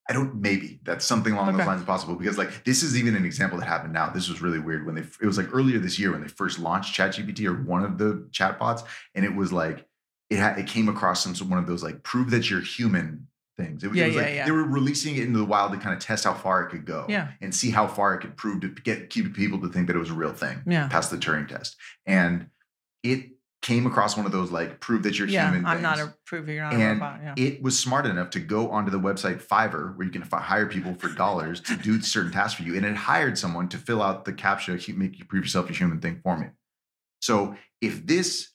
[0.09, 1.59] I don't maybe that's something along Okay.
[1.59, 4.11] those lines possible because like this is even an example that happened now.
[4.11, 6.59] This was really weird when they it was like earlier this year when they first
[6.59, 8.83] launched ChatGPT or one of the chatbots,
[9.15, 9.87] and it was like
[10.31, 13.85] it had it came across some one of those like prove that you're human things.
[13.85, 14.45] It, was- it Yeah, was yeah, like yeah.
[14.47, 16.85] they were releasing it into the wild to kind of test how far it could
[16.85, 17.29] go, Yeah.
[17.41, 20.01] and see how far it could prove to get keep people to think that it
[20.01, 20.89] was a real thing, Yeah.
[20.89, 22.49] past the Turing test, and
[23.03, 23.31] it
[23.65, 25.65] came across one of those like prove that you're Yeah, human.
[25.65, 27.21] I'm not a prove you're not a and robot.
[27.25, 27.35] Yeah.
[27.39, 30.67] it was smart enough to go onto the website Fiverr, where you can fi- hire
[30.67, 34.03] people for dollars to do certain tasks for you, and it hired someone to fill
[34.03, 36.49] out the captcha, make you prove yourself a human thing for me.
[37.23, 38.51] So if this,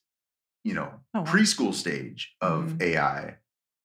[0.63, 1.25] you know, Oh, wow.
[1.25, 2.81] preschool stage of Mhm.
[2.83, 3.37] AI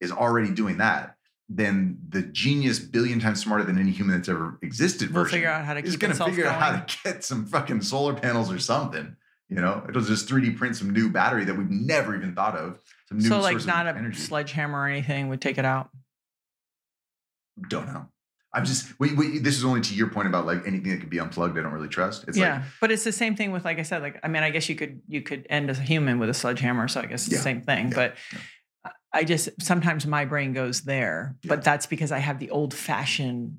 [0.03, 1.17] is already doing that,
[1.49, 5.49] then the genius, billion times smarter than any human that's ever existed we'll version figure
[5.49, 6.55] out how to is going to figure going.
[6.55, 9.17] out how to get some fucking solar panels or something.
[9.51, 12.81] You know, it'll just 3D print some new battery that we've never even thought of.
[13.09, 14.19] Some new so like not a energy.
[14.19, 15.91] sledgehammer or anything would take it out.
[17.69, 18.07] Don't know.
[18.53, 18.93] I'm just.
[18.99, 21.59] This is only to your point about like anything that could be unplugged.
[21.59, 22.25] I don't really trust.
[22.29, 24.01] It's yeah, like but it's the same thing with like I said.
[24.03, 26.35] Like I mean, I guess you could you could end as a human with a
[26.35, 26.87] sledgehammer.
[26.89, 27.89] So I guess it's Yeah, the same thing.
[27.89, 28.91] yeah, but yeah.
[29.13, 31.37] I- just sometimes my brain goes there.
[31.45, 33.59] But that's because I have the old fashioned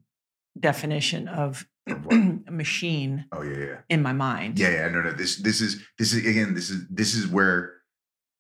[0.60, 1.66] definition of Of what?
[1.66, 1.75] a
[2.50, 4.58] machine oh yeah, yeah, in my mind.
[4.60, 4.88] yeah, yeah.
[4.90, 5.12] No, no.
[5.12, 6.54] This, this is, this is again.
[6.56, 7.74] This is, this is where,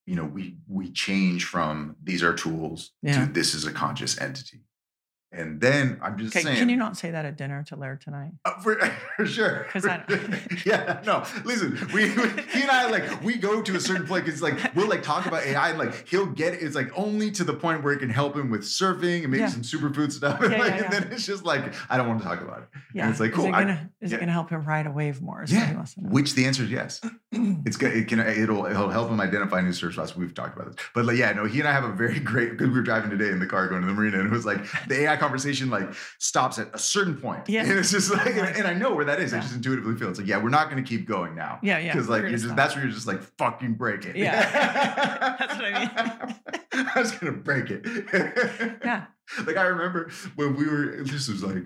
[0.05, 3.25] you know, we we change from these are tools Yeah.
[3.25, 4.64] to this is a conscious entity,
[5.36, 6.57] and then I'm just Okay, saying.
[6.57, 8.31] can you not say that at dinner to Laird tonight?
[8.45, 8.75] Uh, for,
[9.17, 9.65] for sure.
[9.71, 11.23] 'Cause I don't- yeah, no.
[11.43, 14.27] Listen, we, we he and I like we go to a certain point.
[14.27, 16.61] It's like we'll like talk about AI and like he'll get it.
[16.63, 19.41] It's like only to the point where it can help him with surfing and maybe
[19.41, 19.49] Yeah.
[19.49, 20.41] some superfood stuff.
[20.41, 22.59] And, Yeah, like, yeah, and then it's just like I don't want to talk about
[22.63, 22.67] it.
[22.93, 24.17] Yeah, it's like, Is cool, it gonna is yeah.
[24.17, 25.43] it gonna help him ride a wave more?
[25.43, 25.73] Is Yeah.
[25.75, 26.09] wants to know.
[26.09, 27.01] Which the answer is yes.
[27.65, 27.91] It's good.
[27.95, 28.19] It can.
[28.21, 28.65] It'll.
[28.65, 30.15] It'll help him identify new surf spots.
[30.15, 31.43] We've talked about this, but like, yeah, no.
[31.45, 33.67] He and I have a very great because we were driving today in the car
[33.67, 36.78] going to the marina, and it was like the AI conversation like stops at a
[36.78, 37.47] certain point.
[37.47, 37.63] Yeah.
[37.63, 39.34] and it's just like, and, I know where that is.
[39.34, 41.59] I just intuitively feel it's like, yeah, we're not going to keep going now.
[41.61, 42.57] Yeah, yeah, Because like, you're just, stop.
[42.57, 44.15] that's where you're just like, fucking break it.
[44.15, 45.36] Yeah.
[45.39, 46.89] That's what I mean.
[46.95, 47.86] I was gonna break it.
[48.84, 49.05] Yeah.
[49.45, 51.03] Like I remember when we were.
[51.03, 51.63] This was like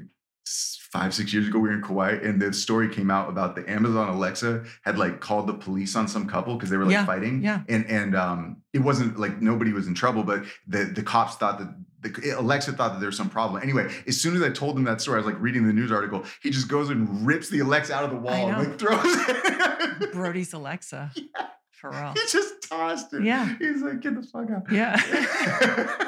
[0.91, 3.69] five six years ago we were in Kauai and the story came out about the
[3.69, 7.05] Amazon Alexa had like called the police on some couple because they were like Yeah,
[7.05, 7.61] fighting yeah.
[7.69, 11.59] and and um it wasn't like nobody was in trouble but the the cops thought
[11.59, 13.61] that the Alexa thought that there was some problem.
[13.61, 15.91] Anyway, as soon as I told him that story, I was like reading the news
[15.91, 16.23] article.
[16.41, 20.11] He just goes and rips the Alexa out of the wall and like throws it.
[20.13, 21.11] Brody's Alexa.
[21.13, 21.47] Yeah.
[21.71, 22.13] For real.
[22.13, 23.23] he just tossed it.
[23.23, 23.53] Yeah.
[23.59, 24.71] He's like, get the fuck out.
[24.71, 24.95] Yeah.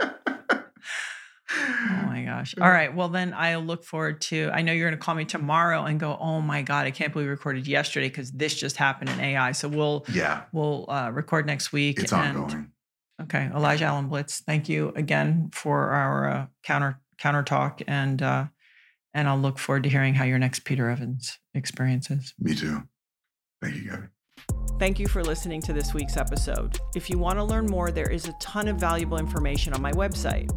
[2.26, 2.54] My gosh.
[2.60, 2.94] All right.
[2.94, 4.50] Well, then I look forward to.
[4.52, 7.12] I know you're going to call me tomorrow and go, "Oh my god, I can't
[7.12, 11.10] believe we recorded yesterday because this just happened in AI." So we'll yeah, we'll uh,
[11.10, 12.00] record next week.
[12.00, 12.72] it's and- ongoing.
[13.22, 14.42] Okay, Elijah Allan-Blitz.
[14.42, 18.46] Thank you again for our uh, counter counter talk, and uh,
[19.14, 22.34] and I'll look forward to hearing how your next Peter Evans experience is.
[22.38, 22.82] Me too.
[23.62, 24.06] Thank you, Gabby.
[24.78, 26.78] Thank you for listening to this week's episode.
[26.94, 29.92] If you want to learn more, there is a ton of valuable information on my
[29.92, 30.50] website.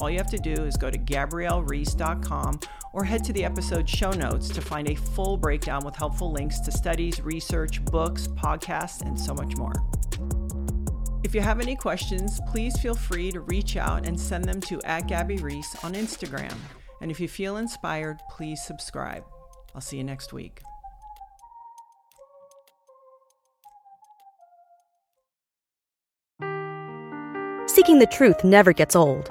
[0.00, 2.60] All you have to do is go to gabriellereece.com
[2.92, 6.60] or head to the episode show notes to find a full breakdown with helpful links
[6.60, 9.74] to studies, research, books, podcasts, and so much more.
[11.24, 14.80] If you have any questions, please feel free to reach out and send them to
[14.82, 16.54] at Gabby Reece on Instagram.
[17.00, 19.24] And if you feel inspired, please subscribe.
[19.74, 20.60] I'll see you next week.
[27.66, 29.30] Seeking the truth never gets old.